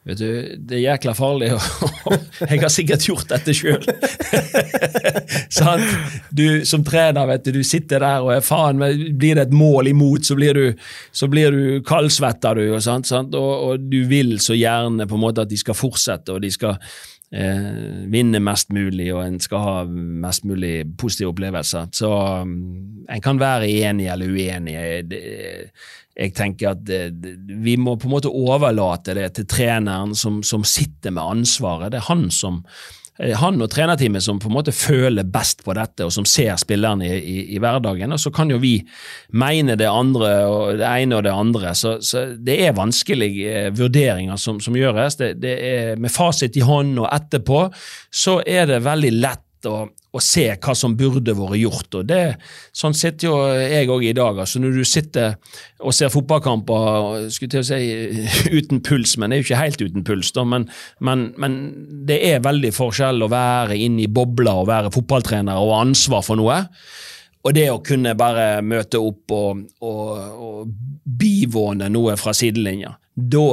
Vet 0.06 0.20
du, 0.20 0.56
Det 0.58 0.76
er 0.76 0.82
jækla 0.84 1.12
farlig. 1.18 1.48
og 1.56 1.62
Jeg 2.50 2.60
har 2.62 2.70
sikkert 2.70 3.06
gjort 3.08 3.32
dette 3.32 3.54
sjøl. 3.56 3.82
du 6.38 6.62
som 6.68 6.84
trener, 6.86 7.26
vet 7.26 7.48
du, 7.48 7.58
du 7.58 7.64
sitter 7.66 7.98
der 8.04 8.22
og 8.22 8.30
er 8.36 8.44
faen, 8.46 8.78
blir 9.18 9.34
det 9.34 9.48
et 9.48 9.56
mål 9.56 9.90
imot, 9.90 10.22
så 10.28 10.34
blir 10.38 10.54
du, 10.54 10.66
så 11.10 11.26
du 11.26 11.82
kaldsvetter, 11.86 12.54
du, 12.54 12.74
og, 12.76 12.82
sant, 12.82 13.06
sant? 13.10 13.34
Og, 13.34 13.52
og 13.66 13.80
du 13.90 14.06
vil 14.06 14.38
så 14.38 14.54
gjerne 14.54 15.08
på 15.10 15.18
en 15.18 15.24
måte 15.26 15.42
at 15.42 15.50
de 15.50 15.58
skal 15.58 15.74
fortsette, 15.74 16.32
og 16.32 16.40
de 16.44 16.50
skal 16.54 16.78
eh, 17.34 18.06
vinne 18.12 18.38
mest 18.38 18.70
mulig, 18.70 19.10
og 19.14 19.24
en 19.24 19.40
skal 19.42 19.58
ha 19.64 19.84
mest 19.90 20.44
mulig 20.46 20.84
positive 20.98 21.30
opplevelser. 21.34 21.90
Så 21.90 22.12
um, 22.46 23.06
en 23.10 23.22
kan 23.24 23.40
være 23.42 23.66
enig 23.88 24.06
eller 24.12 24.30
uenig. 24.30 24.78
Det, 25.10 25.20
jeg 26.16 26.32
tenker 26.36 26.72
at 26.72 26.90
vi 27.46 27.76
må 27.76 27.96
på 28.00 28.08
en 28.08 28.14
måte 28.16 28.32
overlate 28.32 29.16
det 29.18 29.34
til 29.36 29.48
treneren 29.50 30.14
som, 30.16 30.40
som 30.46 30.64
sitter 30.64 31.12
med 31.12 31.24
ansvaret. 31.24 31.92
Det 31.92 32.00
er 32.00 32.08
han 32.08 32.30
som 32.32 32.62
eh, 33.20 33.34
han 33.36 33.60
og 33.60 33.68
trenerteamet 33.72 34.24
som 34.24 34.40
på 34.40 34.48
en 34.48 34.56
måte 34.56 34.72
føler 34.72 35.28
best 35.28 35.60
på 35.66 35.76
dette, 35.76 36.06
og 36.06 36.14
som 36.14 36.24
ser 36.28 36.56
spillerne 36.60 37.04
i, 37.10 37.18
i, 37.20 37.36
i 37.56 37.60
hverdagen. 37.60 38.16
Og 38.16 38.22
så 38.22 38.32
kan 38.32 38.52
jo 38.52 38.60
vi 38.62 38.78
mene 39.36 39.76
det 39.76 39.90
andre 39.92 40.32
og 40.48 40.80
det 40.80 40.88
ene 40.88 41.20
og 41.20 41.26
det 41.28 41.36
andre. 41.36 41.74
Så, 41.76 41.98
så 42.00 42.24
det 42.32 42.62
er 42.64 42.78
vanskelige 42.78 43.56
eh, 43.66 43.70
vurderinger 43.76 44.40
som, 44.40 44.62
som 44.64 44.78
gjøres. 44.78 45.20
Det, 45.20 45.34
det 45.42 45.56
er 45.68 46.00
Med 46.00 46.14
fasit 46.14 46.56
i 46.56 46.64
hånd 46.64 46.96
og 47.02 47.10
etterpå 47.12 47.66
så 48.08 48.40
er 48.40 48.72
det 48.72 48.84
veldig 48.88 49.12
lett 49.20 49.68
å, 49.68 49.82
å 50.16 50.22
se 50.22 50.46
hva 50.54 50.74
som 50.76 50.96
burde 50.98 51.34
vært 51.36 51.60
gjort. 51.60 51.98
og 52.00 52.08
det, 52.08 52.36
Sånn 52.76 52.96
sitter 52.96 53.28
jo 53.28 53.36
jeg 53.60 53.90
òg 53.92 54.06
i 54.08 54.14
dag. 54.16 54.38
altså 54.42 54.60
Når 54.62 54.78
du 54.78 54.84
sitter 54.88 55.36
og 55.80 55.94
ser 55.94 56.12
fotballkamper 56.12 57.28
skulle 57.32 57.52
til 57.52 57.64
å 57.64 57.68
si 57.68 57.80
uten 58.58 58.82
puls, 58.84 59.16
men 59.16 59.30
det 59.30 59.36
er 59.36 59.42
jo 59.42 59.48
ikke 59.48 59.64
helt 59.64 59.84
uten 59.84 60.06
puls, 60.06 60.32
da, 60.36 60.46
men, 60.48 60.68
men, 61.00 61.28
men 61.40 61.58
det 62.08 62.20
er 62.30 62.44
veldig 62.44 62.72
forskjell 62.76 63.26
å 63.26 63.32
være 63.32 63.76
inne 63.76 64.06
i 64.06 64.12
bobla 64.12 64.56
og 64.62 64.70
være 64.70 64.94
fotballtrener 64.94 65.60
og 65.60 65.74
ha 65.74 65.82
ansvar 65.86 66.24
for 66.26 66.40
noe. 66.40 66.62
Og 67.46 67.54
det 67.54 67.68
å 67.70 67.82
kunne 67.84 68.16
bare 68.18 68.62
møte 68.66 68.98
opp 68.98 69.30
og, 69.34 69.66
og, 69.86 70.06
og 70.42 70.70
bivåne 71.06 71.86
noe 71.92 72.16
fra 72.18 72.34
sidelinja. 72.34 72.96
Da, 73.16 73.44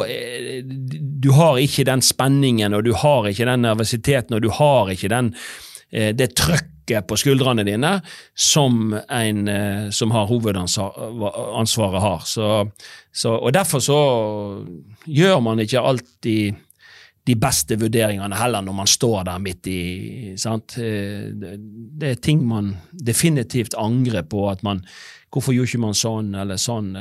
du 1.23 1.29
har 1.37 1.59
ikke 1.61 1.85
den 1.87 2.01
spenningen, 2.03 2.73
og 2.75 2.87
du 2.87 2.91
har 2.99 3.29
ikke 3.29 3.47
den 3.47 3.63
nervøsiteten, 3.63 4.35
og 4.35 4.41
du 4.43 4.49
har 4.57 4.89
ikke 4.91 5.11
den, 5.13 5.29
det 5.93 6.33
trøkket 6.35 7.07
på 7.07 7.17
skuldrene 7.19 7.63
dine 7.67 7.93
som 8.33 8.95
en 8.95 9.47
eh, 9.47 9.89
som 9.93 10.11
har 10.11 10.27
hovedansvaret 10.27 12.01
har. 12.01 12.25
Så, 12.25 12.49
så, 13.11 13.35
og 13.37 13.53
Derfor 13.53 13.83
så 13.83 13.99
gjør 15.05 15.39
man 15.45 15.61
ikke 15.63 15.83
alltid 15.85 16.61
de 17.23 17.35
beste 17.39 17.77
vurderingene 17.79 18.35
heller 18.35 18.63
når 18.65 18.75
man 18.75 18.89
står 18.89 19.23
der 19.29 19.43
midt 19.43 19.69
i 19.71 19.81
sant? 20.39 20.75
Eh, 20.77 21.29
det, 21.31 22.09
er 22.09 22.19
ting 22.23 22.43
man 22.47 22.73
definitivt 22.91 23.77
angrer 23.79 24.25
på. 24.27 24.49
at 24.51 24.63
man, 24.63 24.83
Hvorfor 25.31 25.55
gjorde 25.55 25.71
ikke 25.71 25.85
man 25.85 25.97
sånn 25.97 26.33
eller 26.35 26.59
sånn? 26.61 26.91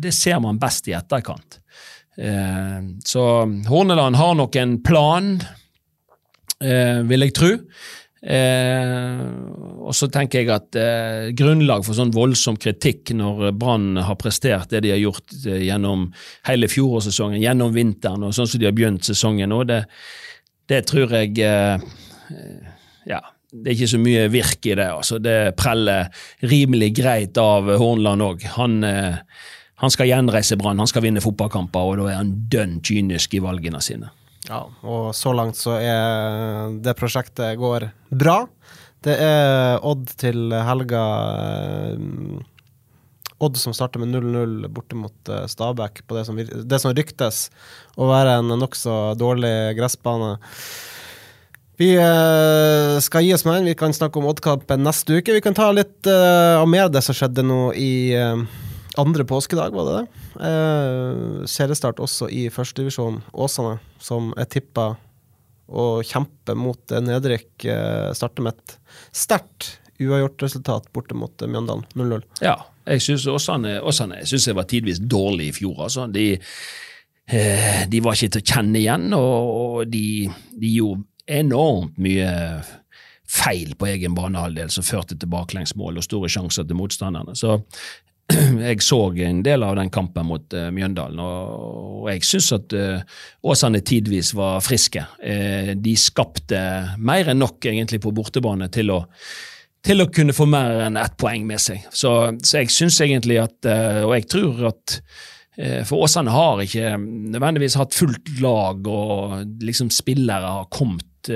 Det, 0.00 0.14
ser 0.16 0.40
man 0.44 0.60
best 0.62 0.88
i 0.88 0.96
etterkant. 0.96 1.60
Eh, 2.16 2.80
så 3.04 3.26
Horneland 3.68 4.16
har 4.16 4.34
nok 4.38 4.56
en 4.56 4.78
plan, 4.82 5.36
eh, 6.60 7.04
vil 7.04 7.28
jeg 7.28 7.36
tro. 7.36 7.52
Eh, 8.26 9.20
og 9.86 9.94
så 9.94 10.08
tenker 10.10 10.42
jeg 10.42 10.50
at 10.50 10.76
eh, 10.80 11.28
grunnlag 11.38 11.84
for 11.86 11.94
sånn 11.94 12.10
voldsom 12.14 12.56
kritikk 12.58 13.12
når 13.14 13.52
Brann 13.54 14.00
har 14.02 14.18
prestert 14.18 14.72
det 14.72 14.80
de 14.82 14.90
har 14.90 14.98
gjort 14.98 15.36
eh, 15.46 15.62
gjennom 15.68 16.08
hele 16.48 16.66
fjorårssesongen, 16.70 17.38
gjennom 17.44 17.70
vinteren 17.76 18.26
og 18.26 18.34
sånn 18.34 18.50
som 18.50 18.62
de 18.62 18.66
har 18.66 18.74
begynt 18.74 19.06
sesongen 19.06 19.54
nå, 19.54 19.60
det, 19.70 19.84
det 20.66 20.82
tror 20.90 21.14
jeg 21.20 21.38
eh, 21.46 21.86
Ja, 23.06 23.22
det 23.54 23.70
er 23.70 23.76
ikke 23.76 23.92
så 23.94 24.02
mye 24.02 24.26
virk 24.34 24.66
i 24.66 24.74
det. 24.74 24.88
altså 24.90 25.20
Det 25.22 25.54
preller 25.58 26.10
rimelig 26.42 26.90
greit 26.98 27.38
av 27.38 27.70
Hornland 27.78 28.26
òg. 28.26 28.42
Han, 28.56 28.80
eh, 28.84 29.22
han 29.84 29.94
skal 29.94 30.10
gjenreise 30.10 30.58
Brann, 30.58 30.82
han 30.82 30.90
skal 30.90 31.06
vinne 31.06 31.22
fotballkamper, 31.22 31.92
og 31.92 32.00
da 32.02 32.10
er 32.10 32.18
han 32.24 32.34
dønn 32.50 32.80
kynisk 32.82 33.38
i 33.38 33.44
valgene 33.44 33.78
sine. 33.84 34.10
Ja, 34.46 34.62
og 34.86 35.10
så 35.16 35.32
langt 35.34 35.58
så 35.58 35.74
er 35.80 36.76
det 36.82 36.94
prosjektet 36.98 37.58
går 37.58 37.88
bra. 38.14 38.44
Det 39.06 39.14
er 39.22 39.82
Odd 39.86 40.10
til 40.18 40.50
helga. 40.54 41.02
eh, 41.94 42.44
Odd 43.36 43.58
som 43.60 43.74
starter 43.76 44.00
med 44.00 44.14
0-0 44.14 44.68
borte 44.72 44.96
mot 44.96 45.30
eh, 45.30 45.44
Stabæk 45.50 46.04
på 46.06 46.16
det 46.16 46.24
som, 46.28 46.38
det 46.38 46.80
som 46.82 46.94
ryktes 46.96 47.48
å 47.98 48.08
være 48.08 48.38
en 48.40 48.54
nokså 48.56 49.14
dårlig 49.20 49.76
gressbane. 49.78 50.36
Vi 51.76 51.90
eh, 52.00 52.96
skal 53.04 53.26
gi 53.26 53.34
oss 53.36 53.44
med 53.44 53.58
den. 53.58 53.68
Vi 53.68 53.76
kan 53.78 53.92
snakke 53.92 54.22
om 54.22 54.30
Odd-kampen 54.30 54.86
neste 54.86 55.18
uke. 55.20 55.36
Vi 55.36 55.44
kan 55.44 55.58
ta 55.58 55.68
litt 55.74 56.08
av 56.08 56.64
mer 56.70 56.88
av 56.88 56.94
det 56.94 57.04
som 57.04 57.18
skjedde 57.18 57.44
nå 57.44 57.60
i 57.76 57.92
andre 58.98 59.24
påskedag, 59.28 59.74
var 59.76 59.88
det 59.88 59.96
det? 59.96 60.06
Eh, 60.48 61.44
seriestart 61.50 62.00
også 62.02 62.28
i 62.32 62.46
førstedivisjon. 62.52 63.22
Åsane, 63.32 63.78
som 64.02 64.32
er 64.38 64.48
tippa 64.50 64.94
å 65.66 65.86
kjempe 66.06 66.54
mot 66.58 66.94
nedrykk, 67.02 67.64
eh, 67.64 68.12
starter 68.14 68.46
med 68.46 68.54
et 68.54 68.76
sterkt 69.14 69.76
uavgjort 69.98 70.42
resultat 70.46 70.88
borte 70.94 71.16
mot 71.18 71.42
eh, 71.42 71.50
Mjøndalen. 71.50 71.84
0-0. 71.94 72.24
Ja, 72.44 72.56
jeg 72.86 73.04
syns 73.04 73.26
Åsane, 73.30 73.78
Åsane 73.82 74.22
jeg 74.22 74.32
synes 74.32 74.48
jeg 74.50 74.58
var 74.58 74.70
tidvis 74.70 75.02
dårlig 75.02 75.50
i 75.50 75.56
fjor. 75.56 75.84
altså. 75.88 76.06
De, 76.12 76.28
eh, 77.26 77.84
de 77.90 78.02
var 78.04 78.16
ikke 78.16 78.36
til 78.36 78.44
å 78.44 78.50
kjenne 78.54 78.80
igjen, 78.82 79.12
og, 79.18 79.52
og 79.60 79.92
de, 79.92 80.06
de 80.54 80.72
gjorde 80.78 81.06
enormt 81.26 81.96
mye 81.98 82.32
feil 83.26 83.74
på 83.74 83.88
egen 83.90 84.14
banehalvdel 84.14 84.70
som 84.70 84.86
førte 84.86 85.16
til 85.18 85.30
baklengsmål 85.32 85.98
og 85.98 86.04
store 86.06 86.30
sjanser 86.30 86.66
til 86.66 86.78
motstanderne. 86.78 87.34
Så 87.34 87.58
jeg 88.68 88.82
så 88.82 89.00
en 89.22 89.42
del 89.46 89.62
av 89.62 89.76
den 89.78 89.90
kampen 89.94 90.26
mot 90.26 90.54
uh, 90.56 90.68
Mjøndalen, 90.74 91.20
og, 91.22 91.66
og 92.02 92.08
jeg 92.10 92.24
syns 92.26 92.52
at 92.56 92.74
uh, 92.74 93.18
Åsane 93.46 93.82
tidvis 93.86 94.32
var 94.36 94.64
friske. 94.64 95.04
Uh, 95.22 95.74
de 95.78 95.94
skapte 96.00 96.62
mer 96.98 97.30
enn 97.30 97.42
nok 97.42 97.68
egentlig 97.70 98.02
på 98.02 98.14
bortebane 98.16 98.70
til 98.74 98.94
å 98.96 99.04
til 99.86 100.02
å 100.02 100.08
kunne 100.10 100.34
få 100.34 100.48
mer 100.50 100.80
enn 100.88 100.96
ett 100.98 101.12
poeng 101.14 101.44
med 101.46 101.62
seg. 101.62 101.84
Så, 101.94 102.10
så 102.42 102.58
jeg 102.58 102.72
syns 102.74 102.96
egentlig 103.04 103.36
at 103.38 103.68
Og 104.02 104.16
jeg 104.16 104.24
tror 104.32 104.64
at 104.72 104.96
For 105.86 106.02
Åsane 106.02 106.32
har 106.34 106.62
ikke 106.64 106.96
nødvendigvis 106.98 107.76
hatt 107.78 107.94
fullt 107.94 108.32
lag, 108.42 108.82
og 108.90 109.36
liksom 109.62 109.92
spillere 109.94 110.50
har 110.56 110.66
kommet 110.74 111.30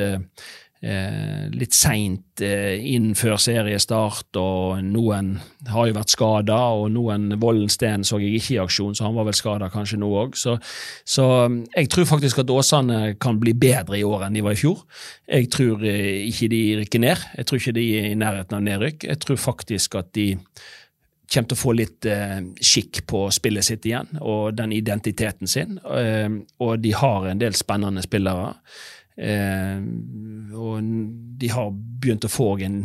eh, 0.83 1.49
litt 1.53 1.77
seint 1.77 2.43
eh, 2.45 2.81
inn 2.93 3.13
før 3.19 3.37
seriestart, 3.41 4.37
og 4.41 4.81
noen 4.85 5.35
har 5.69 5.89
jo 5.89 5.97
vært 5.97 6.15
skada, 6.15 6.59
og 6.77 6.91
noen 6.95 7.37
Vollen 7.41 7.71
Steen 7.73 8.05
så 8.07 8.21
jeg 8.23 8.41
ikke 8.41 8.57
i 8.57 8.61
aksjon, 8.65 8.97
så 8.97 9.07
han 9.09 9.17
var 9.19 9.29
vel 9.29 9.39
skada 9.39 9.71
kanskje 9.73 10.01
nå 10.01 10.11
òg. 10.23 10.37
Så, 10.41 10.57
så 11.05 11.29
mm, 11.51 11.61
jeg 11.77 11.93
tror 11.93 12.11
faktisk 12.15 12.43
at 12.43 12.53
Åsane 12.55 13.01
kan 13.21 13.41
bli 13.43 13.55
bedre 13.55 14.01
i 14.01 14.05
år 14.07 14.27
enn 14.27 14.37
de 14.39 14.45
var 14.47 14.57
i 14.57 14.61
fjor. 14.61 14.85
Jeg 15.31 15.51
tror 15.55 15.87
eh, 15.87 16.27
ikke 16.31 16.51
de 16.53 16.63
rykker 16.83 17.05
ned. 17.07 17.31
Jeg 17.39 17.49
tror 17.49 17.63
ikke 17.63 17.79
de 17.79 17.89
er 18.01 18.11
i 18.11 18.21
nærheten 18.21 18.59
av 18.59 18.67
nedrykk. 18.67 19.09
Jeg 19.11 19.25
tror 19.25 19.41
faktisk 19.51 20.01
at 20.01 20.13
de 20.17 20.33
kommer 21.31 21.51
til 21.51 21.59
å 21.59 21.61
få 21.61 21.75
litt 21.79 22.07
eh, 22.11 22.41
skikk 22.59 23.05
på 23.11 23.27
spillet 23.35 23.67
sitt 23.67 23.87
igjen, 23.87 24.09
og 24.19 24.57
den 24.59 24.73
identiteten 24.75 25.51
sin. 25.51 25.79
Eh, 25.79 26.41
og 26.63 26.81
de 26.83 26.95
har 26.97 27.29
en 27.31 27.43
del 27.43 27.55
spennende 27.59 28.03
spillere. 28.07 28.57
Eh, 29.21 29.79
og 30.57 30.81
de 31.41 31.49
har 31.53 31.71
begynt 31.73 32.25
å 32.25 32.33
få 32.33 32.55
en, 32.65 32.83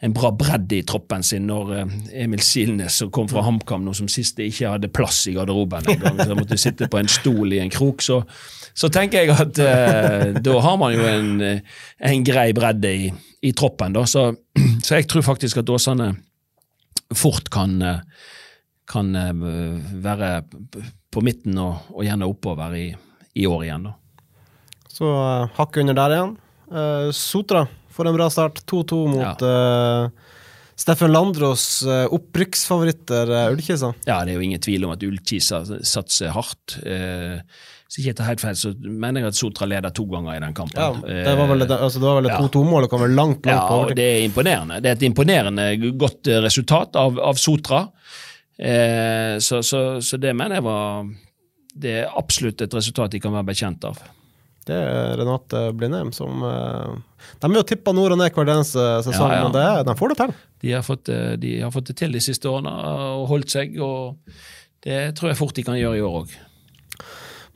en 0.00 0.14
bra 0.16 0.30
bredde 0.32 0.78
i 0.78 0.84
troppen 0.88 1.24
sin 1.26 1.48
når 1.48 1.74
eh, 1.76 1.96
Emil 2.24 2.42
Silnes, 2.44 3.00
som 3.02 3.12
kom 3.14 3.28
fra 3.30 3.44
HamKam 3.44 3.84
nå 3.84 3.94
som 3.96 4.08
siste, 4.12 4.46
ikke 4.48 4.72
hadde 4.76 4.92
plass 4.92 5.26
i 5.28 5.36
garderoben 5.36 5.90
engang, 5.92 6.22
så 6.22 6.38
måtte 6.38 6.60
sitte 6.60 6.88
på 6.90 7.00
en 7.00 7.10
stol 7.12 7.52
i 7.52 7.60
en 7.64 7.72
krok. 7.72 8.04
så 8.04 8.22
så 8.78 8.86
tenker 8.94 9.24
jeg 9.24 9.34
at 9.34 9.58
eh, 9.58 10.36
da 10.38 10.58
har 10.62 10.76
man 10.78 10.92
jo 10.94 11.02
en, 11.02 11.30
en 11.42 12.26
grei 12.26 12.52
bredde 12.54 12.90
i, 12.94 13.08
i 13.42 13.50
troppen. 13.56 13.96
Da. 13.96 14.04
Så, 14.06 14.28
så 14.86 15.00
jeg 15.00 15.08
tror 15.10 15.24
faktisk 15.26 15.58
at 15.58 15.72
Åsane 15.74 16.12
fort 17.16 17.50
kan, 17.50 17.74
eh, 17.82 18.04
kan 18.86 19.10
være 20.04 20.30
på 21.10 21.24
midten 21.26 21.58
og, 21.58 21.90
og 21.90 22.06
gjerne 22.06 22.28
oppover 22.30 22.76
i, 22.78 22.86
i 23.34 23.48
år 23.50 23.66
igjen. 23.66 23.88
da. 23.90 23.96
Så 24.98 25.06
uh, 25.06 25.46
hakket 25.58 25.84
under 25.84 25.96
der 25.98 26.16
igjen. 26.16 26.34
Uh, 26.72 27.08
Sotra 27.14 27.66
får 27.94 28.10
en 28.10 28.18
bra 28.18 28.26
start. 28.30 28.60
2-2 28.70 28.98
mot 29.10 29.42
eh, 29.42 30.34
Steffen 30.78 31.10
Landros 31.10 31.64
uh, 31.86 32.04
opprykksfavoritter 32.14 33.32
Ullkisa. 33.48 33.90
Ja, 34.06 34.20
det 34.22 34.34
er 34.34 34.38
jo 34.38 34.44
ingen 34.46 34.62
tvil 34.62 34.86
om 34.86 34.92
at 34.94 35.02
Ullkisa 35.02 35.64
satser 35.82 36.30
hardt. 36.36 36.76
Hvis 36.78 37.96
ikke 37.98 38.10
jeg 38.12 38.18
tar 38.20 38.28
helt 38.28 38.42
feil, 38.44 38.58
så 38.60 38.70
mener 38.78 39.24
jeg 39.24 39.32
at 39.32 39.38
Sotra 39.40 39.66
leder 39.66 39.94
to 39.96 40.04
ganger 40.12 40.36
i 40.36 40.42
den 40.44 40.54
kampen. 40.54 40.78
Ja, 40.78 41.24
det 41.26 41.34
var 41.40 41.50
vel 41.50 41.64
det, 41.64 41.70
altså, 41.74 42.02
det 42.02 42.06
var 42.06 42.20
vel 42.20 42.28
et 42.28 42.36
Ja. 42.36 42.42
2-2-mål 42.44 42.86
og 42.86 42.92
kom 42.92 43.02
vel 43.02 43.16
langt, 43.18 43.40
langt 43.48 43.54
Ja, 43.56 43.64
på 43.66 43.78
overtid. 43.80 43.98
det 43.98 44.06
er 44.12 44.26
imponerende. 44.28 44.78
Det 44.84 44.90
er 44.92 44.98
et 45.00 45.06
imponerende 45.08 45.66
godt 46.04 46.30
resultat 46.44 46.98
av, 47.00 47.18
av 47.30 47.40
Sotra. 47.40 47.80
Eh, 48.58 49.38
så, 49.42 49.62
så, 49.66 49.82
så 50.02 50.18
det 50.18 50.32
mener 50.34 50.58
jeg 50.58 50.64
var 50.66 51.10
Det 51.78 51.92
er 52.00 52.14
absolutt 52.18 52.62
et 52.64 52.74
resultat 52.74 53.12
de 53.14 53.20
kan 53.22 53.34
være 53.34 53.46
bekjent 53.50 53.84
av. 53.86 53.98
Det 54.68 54.76
er 54.76 55.14
Renate 55.20 55.62
Blindheim 55.76 56.10
som 56.16 56.42
eh, 56.44 56.98
De 57.40 57.48
er 57.50 57.56
jo 57.60 57.66
tippa 57.68 57.94
nord 57.96 58.14
og 58.14 58.20
ned 58.20 58.34
hver 58.36 58.52
eneste 58.54 58.84
sesong, 59.06 59.32
Ja, 59.32 59.40
ja. 59.40 59.46
men 59.48 59.56
det, 59.56 59.66
de 59.88 59.96
får 59.98 60.12
det 60.14 60.18
til. 60.22 60.34
De 60.64 60.74
har, 60.76 60.84
fått, 60.86 61.08
eh, 61.14 61.32
de 61.40 61.54
har 61.64 61.72
fått 61.74 61.88
det 61.92 61.96
til 62.02 62.12
de 62.14 62.20
siste 62.22 62.50
årene 62.50 62.72
og 62.74 63.24
holdt 63.32 63.54
seg, 63.56 63.78
og 63.80 64.20
det 64.84 65.00
tror 65.18 65.32
jeg 65.32 65.40
fort 65.40 65.56
de 65.58 65.64
kan 65.66 65.78
gjøre 65.80 65.98
i 66.00 66.04
år 66.04 66.20
òg. 66.22 66.36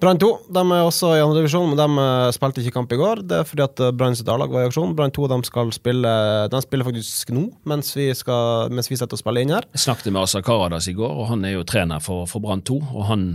Brann 0.02 0.18
2 0.18 0.28
de 0.50 0.62
er 0.74 0.80
også 0.82 1.12
i 1.14 1.20
andre 1.22 1.36
divisjon, 1.38 1.68
men 1.70 1.78
de 1.78 2.02
eh, 2.02 2.30
spilte 2.34 2.58
ikke 2.64 2.74
kamp 2.74 2.94
i 2.94 2.98
går. 2.98 3.20
Det 3.30 3.36
er 3.38 3.46
fordi 3.46 3.62
at 3.62 3.82
eh, 3.86 3.92
Brann 3.94 4.16
sitt 4.18 4.26
A-lag 4.32 4.50
var 4.50 4.64
i 4.64 4.70
aksjon. 4.70 4.96
Brann 4.98 5.12
2 5.14 5.28
de 5.30 5.38
skal 5.46 5.70
spille 5.76 6.14
De 6.50 6.62
spiller 6.64 6.88
faktisk 6.88 7.30
nå, 7.36 7.44
mens 7.70 7.92
vi, 7.94 8.08
skal, 8.18 8.72
mens 8.74 8.90
vi 8.90 8.98
setter 8.98 9.14
og 9.14 9.22
spiller 9.22 9.46
inn 9.46 9.54
her. 9.54 9.68
Jeg 9.76 9.84
snakket 9.84 10.10
med 10.10 10.24
Asa 10.24 10.42
Karadas 10.42 10.88
i 10.90 10.96
går, 10.98 11.14
og 11.22 11.30
han 11.30 11.46
er 11.46 11.54
jo 11.54 11.62
trener 11.70 12.02
for, 12.02 12.26
for 12.30 12.42
Brann 12.42 12.64
2. 12.66 12.80
og 12.82 13.06
han 13.12 13.28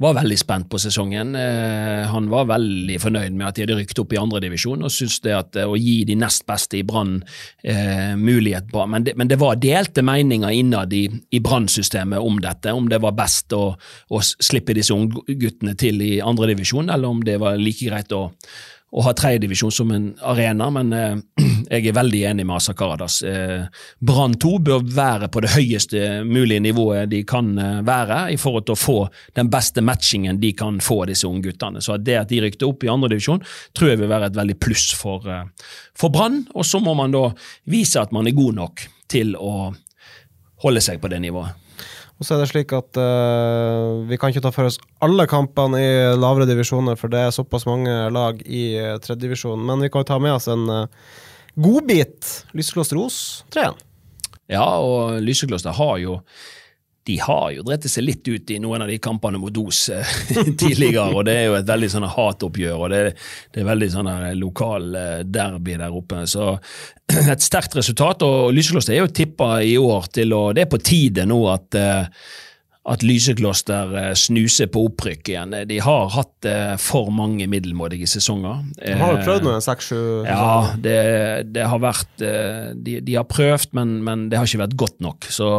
var 0.00 0.16
veldig 0.16 0.38
spent 0.40 0.68
på 0.70 0.80
sesongen. 0.80 1.34
Eh, 1.38 2.02
han 2.10 2.28
var 2.32 2.48
veldig 2.50 2.96
fornøyd 3.02 3.36
med 3.36 3.46
at 3.48 3.56
de 3.56 3.64
hadde 3.66 3.76
rykket 3.78 4.00
opp 4.02 4.14
i 4.14 4.20
andredivisjon, 4.20 4.82
og 4.82 4.92
syntes 4.92 5.20
det 5.24 5.34
at 5.36 5.58
eh, 5.60 5.68
å 5.68 5.78
gi 5.78 6.02
de 6.08 6.16
nest 6.18 6.46
beste 6.48 6.80
i 6.80 6.84
Brann 6.86 7.18
eh, 7.62 8.14
mulighet 8.18 8.70
på 8.72 8.86
men 8.90 9.06
det, 9.06 9.14
men 9.20 9.30
det 9.30 9.38
var 9.40 9.60
delte 9.62 10.02
meninger 10.06 10.50
innad 10.58 10.92
i, 10.96 11.04
i 11.30 11.42
Brann-systemet 11.44 12.22
om 12.22 12.40
dette, 12.42 12.74
om 12.74 12.88
det 12.90 13.02
var 13.04 13.16
best 13.18 13.54
å, 13.56 13.64
å 13.76 14.22
slippe 14.22 14.76
disse 14.76 14.96
ungguttene 14.96 15.76
til 15.78 16.02
i 16.02 16.12
andredivisjon, 16.24 16.90
eller 16.90 17.12
om 17.12 17.22
det 17.26 17.38
var 17.42 17.60
like 17.60 17.86
greit 17.86 18.12
å 18.16 18.30
å 18.92 19.06
ha 19.06 19.14
tredjedivisjon 19.16 19.72
som 19.72 19.92
en 19.94 20.10
arena, 20.28 20.68
men 20.74 20.92
eh, 20.92 21.16
jeg 21.72 21.88
er 21.88 21.96
veldig 21.96 22.22
enig 22.28 22.44
med 22.44 22.58
Asa 22.58 22.74
Karadas. 22.76 23.22
Eh, 23.24 23.64
Brann 24.04 24.36
2 24.36 24.52
bør 24.68 24.84
være 24.84 25.30
på 25.32 25.40
det 25.44 25.54
høyeste 25.54 26.02
mulige 26.28 26.60
nivået 26.60 27.08
de 27.08 27.22
kan 27.28 27.54
eh, 27.56 27.80
være, 27.88 28.26
i 28.34 28.40
forhold 28.40 28.68
til 28.68 28.76
å 28.76 28.82
få 28.82 28.98
den 29.38 29.48
beste 29.52 29.80
matchingen 29.84 30.42
de 30.42 30.52
kan 30.58 30.76
få 30.82 31.04
disse 31.08 31.22
disse 31.22 31.28
ungguttene. 31.28 31.80
Så 31.80 31.96
det 31.96 32.18
at 32.18 32.30
de 32.30 32.40
rykte 32.42 32.66
opp 32.66 32.84
i 32.84 32.90
andredivisjon, 32.90 33.42
tror 33.76 33.92
jeg 33.92 34.02
vil 34.02 34.10
være 34.10 34.30
et 34.30 34.38
veldig 34.38 34.58
pluss 34.60 34.90
for, 34.96 35.26
eh, 35.28 35.44
for 35.94 36.10
Brann. 36.10 36.46
Og 36.54 36.64
så 36.64 36.80
må 36.80 36.94
man 36.94 37.12
da 37.12 37.32
vise 37.66 38.00
at 38.00 38.12
man 38.12 38.26
er 38.26 38.36
god 38.36 38.54
nok 38.54 38.86
til 39.08 39.36
å 39.36 39.74
holde 40.62 40.80
seg 40.80 41.00
på 41.00 41.10
det 41.10 41.20
nivået. 41.20 41.58
Og 42.20 42.26
så 42.26 42.36
er 42.36 42.42
det 42.42 42.50
slik 42.52 42.72
at 42.76 42.98
uh, 43.00 44.02
vi 44.06 44.18
kan 44.20 44.30
ikke 44.30 44.44
ta 44.44 44.52
for 44.54 44.68
oss 44.68 44.78
alle 45.02 45.26
kampene 45.30 45.80
i 45.80 45.92
lavere 46.14 46.46
divisjoner, 46.46 46.98
for 47.00 47.12
det 47.12 47.24
er 47.24 47.34
såpass 47.34 47.66
mange 47.66 47.92
lag 48.14 48.42
i 48.46 48.64
uh, 48.78 48.96
tredjedivisjon. 49.02 49.62
Men 49.66 49.82
vi 49.82 49.90
kan 49.90 50.04
jo 50.04 50.10
ta 50.12 50.20
med 50.22 50.36
oss 50.36 50.46
en 50.52 50.68
uh, 50.70 51.14
godbit. 51.58 52.28
Lysekloster 52.54 53.00
Os 53.02 53.18
3-1. 53.54 53.80
Ja, 54.52 54.66
og 54.78 55.18
Lysekloster 55.24 55.74
har 55.74 55.96
jo 56.02 56.20
de 57.04 57.16
har 57.18 57.48
jo 57.56 57.64
drept 57.66 57.88
seg 57.90 58.04
litt 58.06 58.28
ut 58.30 58.50
i 58.54 58.60
noen 58.62 58.84
av 58.84 58.90
de 58.90 58.98
kampene 59.02 59.40
mot 59.42 59.56
Os 59.64 59.88
eh, 59.90 60.12
tidligere, 60.60 61.08
og 61.10 61.26
det 61.26 61.34
er 61.38 61.48
jo 61.48 61.56
et 61.58 61.70
veldig 61.70 61.90
sånn 61.96 62.06
hatoppgjør, 62.14 62.76
og 62.78 62.92
det, 62.94 63.02
det 63.54 63.62
er 63.62 63.68
veldig 63.72 63.90
sånn 63.96 64.12
lokal 64.38 64.86
eh, 64.98 65.18
derby 65.26 65.78
der 65.80 65.98
oppe. 65.98 66.22
Så 66.30 66.52
et 67.32 67.42
sterkt 67.42 67.74
resultat, 67.78 68.22
og 68.26 68.54
Lysekloster 68.54 68.94
er 68.94 69.02
jo 69.02 69.10
tippa 69.10 69.56
i 69.66 69.74
år 69.80 70.08
til 70.14 70.36
å 70.36 70.44
Det 70.54 70.66
er 70.66 70.70
på 70.70 70.82
tide 70.82 71.26
nå 71.28 71.42
at 71.50 71.78
eh, 71.78 72.24
at 72.82 73.04
Lysekloster 73.06 73.92
snuser 74.18 74.66
på 74.74 74.80
opprykk 74.88 75.28
igjen. 75.30 75.52
De 75.70 75.76
har 75.86 76.08
hatt 76.16 76.48
for 76.82 77.12
mange 77.14 77.46
middelmådige 77.46 78.08
sesonger. 78.10 78.64
De 78.74 78.96
har 78.98 79.12
jo 79.14 79.20
prøvd 79.22 79.46
noen 79.46 79.62
seks-sju 79.62 80.00
Ja, 80.26 80.72
det, 80.74 80.96
det, 81.54 81.62
har 81.70 81.78
vært 81.78 82.10
de, 82.18 82.96
de 83.06 83.14
har 83.14 83.28
prøvd, 83.30 83.70
men, 83.78 84.00
men, 84.02 84.24
det 84.32 84.40
har 84.40 84.50
ikke 84.50 84.64
vært 84.64 84.74
godt 84.82 84.98
nok. 85.06 85.30
Så 85.30 85.52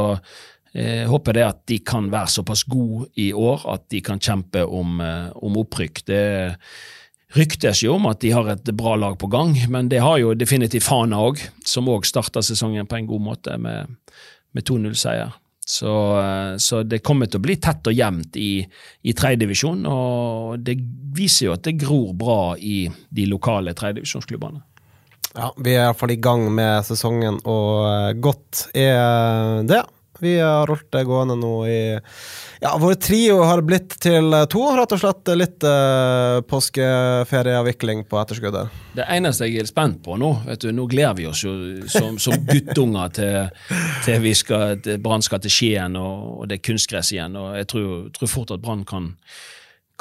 jeg 0.73 1.03
eh, 1.03 1.09
håper 1.09 1.37
det 1.37 1.45
at 1.45 1.59
de 1.69 1.77
kan 1.85 2.07
være 2.09 2.31
såpass 2.33 2.63
gode 2.65 3.11
i 3.21 3.29
år 3.29 3.61
at 3.75 3.85
de 3.93 3.99
kan 4.01 4.21
kjempe 4.21 4.63
om, 4.65 4.97
eh, 5.05 5.29
om 5.45 5.59
opprykk. 5.61 6.01
Det 6.07 6.23
ryktes 7.37 7.83
jo 7.85 7.99
om 7.99 8.09
at 8.09 8.23
de 8.23 8.31
har 8.33 8.49
et 8.49 8.73
bra 8.73 8.95
lag 8.97 9.19
på 9.21 9.29
gang, 9.29 9.53
men 9.69 9.89
det 9.89 10.01
har 10.01 10.17
jo 10.21 10.33
definitivt 10.33 10.87
Fana 10.87 11.21
òg, 11.21 11.41
som 11.65 11.91
òg 11.93 12.09
starta 12.09 12.41
sesongen 12.41 12.89
på 12.89 12.97
en 12.97 13.09
god 13.09 13.25
måte 13.29 13.57
med, 13.61 13.95
med 14.53 14.65
2-0-seier. 14.65 15.37
Så, 15.63 15.93
eh, 16.19 16.57
så, 16.57 16.81
det 16.83 17.03
kommer 17.05 17.29
til 17.29 17.39
å 17.39 17.45
bli 17.45 17.59
tett 17.61 17.85
og 17.87 17.93
jevnt 17.93 18.35
i, 18.41 18.65
i 19.05 19.13
tredjedivisjon, 19.13 19.85
og 19.85 20.59
det 20.65 20.79
viser 21.15 21.51
jo 21.51 21.55
at 21.55 21.69
det 21.69 21.77
gror 21.85 22.17
bra 22.17 22.55
i 22.57 22.87
de 23.13 23.29
lokale 23.29 23.77
tredjedivisjonsklubbene. 23.77 24.65
Ja, 25.33 25.53
vi 25.57 25.77
er 25.77 25.87
iallfall 25.87 26.17
i 26.17 26.21
gang 26.21 26.49
med 26.53 26.81
sesongen, 26.85 27.39
og 27.45 28.17
godt 28.25 28.71
er 28.73 29.61
det. 29.69 29.85
Vi 30.23 30.33
har 30.39 30.69
holdt 30.71 30.89
det 30.95 31.03
gående 31.07 31.35
nå 31.39 31.53
i 31.67 31.79
Ja, 32.63 32.77
vår 32.79 32.95
trio 33.03 33.41
har 33.43 33.61
blitt 33.65 33.97
til 34.03 34.31
to, 34.49 34.61
rett 34.77 34.95
og 34.95 35.01
slett. 35.01 35.31
Litt 35.35 35.65
eh, 35.67 36.39
påskeferieavvikling 36.47 38.05
på 38.07 38.19
etterskuddet. 38.21 38.77
Det 38.95 39.07
eneste 39.11 39.49
jeg 39.49 39.63
er 39.63 39.69
spent 39.69 39.99
på 40.05 40.15
nå, 40.19 40.31
vet 40.47 40.63
du, 40.63 40.69
nå 40.75 40.87
gleder 40.91 41.17
vi 41.17 41.27
oss 41.27 41.43
jo 41.43 41.53
som, 41.91 42.15
som 42.21 42.37
guttunger 42.47 43.11
til, 43.17 43.65
til 44.05 44.23
vi 44.23 44.35
skal, 44.37 44.79
Brann 45.03 45.25
skal 45.25 45.43
til 45.43 45.53
Skien 45.53 45.97
og, 45.99 46.29
og, 46.37 46.47
det 46.47 46.59
er 46.59 46.67
kunstgress 46.69 47.11
igjen. 47.15 47.35
og 47.35 47.57
Jeg 47.59 47.69
tror, 47.73 47.91
tror 48.15 48.31
fort 48.31 48.55
at 48.55 48.63
Brann 48.63 48.87
kan 48.87 49.11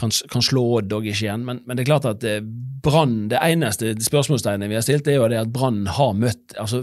kan, 0.02 0.12
kan 0.30 0.44
slå 0.44 0.64
Odd 0.78 0.92
og 0.96 1.06
ikke 1.06 1.26
igjen. 1.26 1.46
Men, 1.46 1.62
men, 1.66 1.78
det 1.78 1.84
er 1.84 1.90
klart 1.92 2.08
at 2.10 2.26
eh, 2.26 2.42
Brann 2.82 3.28
Det 3.30 3.38
eneste 3.38 3.92
spørsmålstegnet 4.02 4.70
vi 4.70 4.74
har 4.74 4.82
stilt, 4.82 5.06
er 5.06 5.20
jo 5.20 5.28
det 5.30 5.38
at 5.38 5.52
Brann 5.54 5.84
har 5.86 6.16
møtt 6.18 6.56
altså 6.58 6.80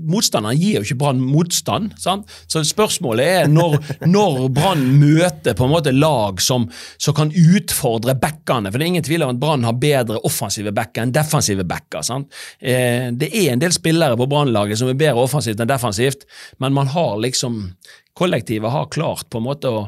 Motstanderen 0.00 0.56
gir 0.56 0.78
jo 0.78 0.86
ikke 0.86 0.98
Brann 1.02 1.20
motstand. 1.20 1.92
Sant? 2.00 2.30
Så 2.48 2.62
spørsmålet 2.64 3.32
er 3.42 3.50
når, 3.52 3.76
når 4.16 4.48
Brann 4.56 4.86
møter 5.00 5.56
på 5.56 5.68
en 5.68 5.74
måte 5.74 5.92
lag 5.92 6.40
som, 6.42 6.66
som 6.96 7.16
kan 7.16 7.32
utfordre 7.34 8.16
backene. 8.20 8.72
For 8.72 8.80
det 8.80 8.86
er 8.86 8.94
ingen 8.94 9.06
tvil 9.06 9.26
om 9.26 9.34
at 9.34 9.42
Brann 9.42 9.68
har 9.68 9.76
bedre 9.80 10.22
offensive 10.24 10.72
backer 10.74 11.04
enn 11.04 11.14
defensive 11.14 11.66
backer. 11.68 12.04
Sant? 12.06 12.32
Eh, 12.58 13.10
det 13.12 13.30
er 13.30 13.52
en 13.52 13.62
del 13.62 13.74
spillere 13.74 14.16
på 14.20 14.28
Brannlaget 14.30 14.80
som 14.80 14.88
er 14.90 14.98
bedre 14.98 15.26
offensivt 15.26 15.60
enn 15.60 15.70
defensivt, 15.70 16.24
men 16.62 16.76
man 16.76 16.92
har 16.94 17.18
liksom 17.24 17.66
Kollektivet 18.14 18.70
har 18.70 18.92
klart 18.94 19.26
på 19.26 19.40
en 19.40 19.46
måte 19.48 19.70
å, 19.74 19.80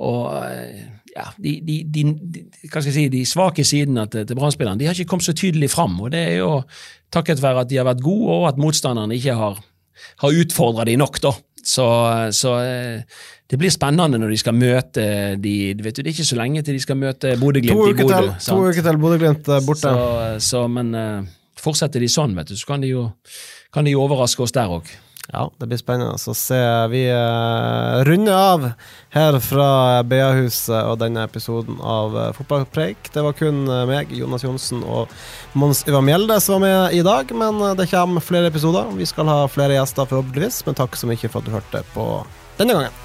å 0.00 0.12
eh, 0.40 0.86
ja, 1.14 1.26
de, 1.38 1.54
de, 1.64 1.78
de, 1.94 2.04
hva 2.68 2.80
skal 2.80 2.90
jeg 2.90 2.96
si, 2.96 3.06
de 3.12 3.24
svake 3.28 3.64
sidene 3.66 4.06
til, 4.10 4.26
til 4.28 4.38
Brann-spillerne 4.38 4.88
har 4.88 4.96
ikke 4.96 5.12
kommet 5.14 5.28
så 5.28 5.34
tydelig 5.36 5.70
fram. 5.72 5.98
og 6.00 6.12
Det 6.14 6.20
er 6.32 6.38
jo 6.40 6.52
takket 7.14 7.42
være 7.42 7.64
at 7.64 7.70
de 7.70 7.80
har 7.80 7.88
vært 7.88 8.04
gode, 8.04 8.28
og 8.34 8.48
at 8.50 8.60
motstanderne 8.60 9.16
ikke 9.16 9.36
har, 9.38 9.60
har 10.22 10.40
utfordra 10.44 10.86
de 10.88 10.96
nok. 11.00 11.20
da. 11.24 11.34
Så, 11.68 11.84
så, 12.32 12.54
eh, 12.64 13.02
det 13.50 13.58
blir 13.60 13.72
spennende 13.72 14.20
når 14.20 14.32
de 14.32 14.38
skal 14.40 14.54
møte 14.56 15.02
de 15.42 15.54
vet 15.82 15.96
du, 15.96 16.02
Det 16.02 16.06
er 16.06 16.14
ikke 16.14 16.28
så 16.28 16.38
lenge 16.38 16.62
til 16.62 16.76
de 16.78 16.84
skal 16.84 16.96
møte 16.96 17.34
Bodø-Glimt 17.40 17.90
i 17.90 17.96
Bodø. 17.98 18.20
To 18.46 18.60
uker 18.62 18.84
til 18.84 19.00
Bodø-Glimt 19.02 19.50
er 19.52 19.66
borte. 19.66 19.90
Så, 19.90 20.38
så, 20.50 20.64
men 20.68 20.94
uh, 20.94 21.26
fortsetter 21.58 22.00
de 22.00 22.08
sånn, 22.12 22.36
vet 22.38 22.52
du, 22.52 22.56
så 22.56 22.72
kan 22.72 22.84
de 22.84 22.92
jo 22.92 23.08
kan 23.74 23.84
de 23.84 23.96
overraske 23.98 24.44
oss 24.44 24.54
der 24.56 24.70
òg. 24.72 24.88
Ja, 25.28 25.50
det 25.60 25.66
blir 25.68 25.76
spennende 25.76 26.16
å 26.16 26.34
se. 26.36 26.58
Vi 26.88 27.02
uh, 27.12 28.00
runder 28.08 28.32
av 28.32 28.62
her 29.12 29.36
fra 29.44 29.66
BA-huset 30.08 30.78
og 30.78 31.02
denne 31.02 31.26
episoden 31.28 31.76
av 31.84 32.16
uh, 32.16 32.28
Fotballpreik. 32.36 33.10
Det 33.12 33.24
var 33.26 33.36
kun 33.36 33.66
uh, 33.68 33.82
meg, 33.90 34.14
Jonas 34.16 34.46
Johnsen 34.46 34.80
og 34.88 35.12
Mons 35.52 35.84
Ivar 35.84 36.06
Mjelde 36.06 36.38
som 36.40 36.56
var 36.56 36.64
med 36.64 36.96
i 36.96 37.04
dag, 37.04 37.34
men 37.36 37.60
det 37.76 37.90
kommer 37.92 38.24
flere 38.24 38.48
episoder. 38.48 38.88
Vi 38.96 39.08
skal 39.08 39.28
ha 39.28 39.42
flere 39.52 39.76
gjester, 39.76 40.08
forhåpentligvis, 40.08 40.62
men 40.64 40.80
takk 40.80 40.96
så 40.96 41.10
mye 41.10 41.28
for 41.28 41.42
at 41.42 41.50
du 41.50 41.56
hørte 41.58 41.84
på 41.92 42.08
denne 42.56 42.78
gangen. 42.78 43.04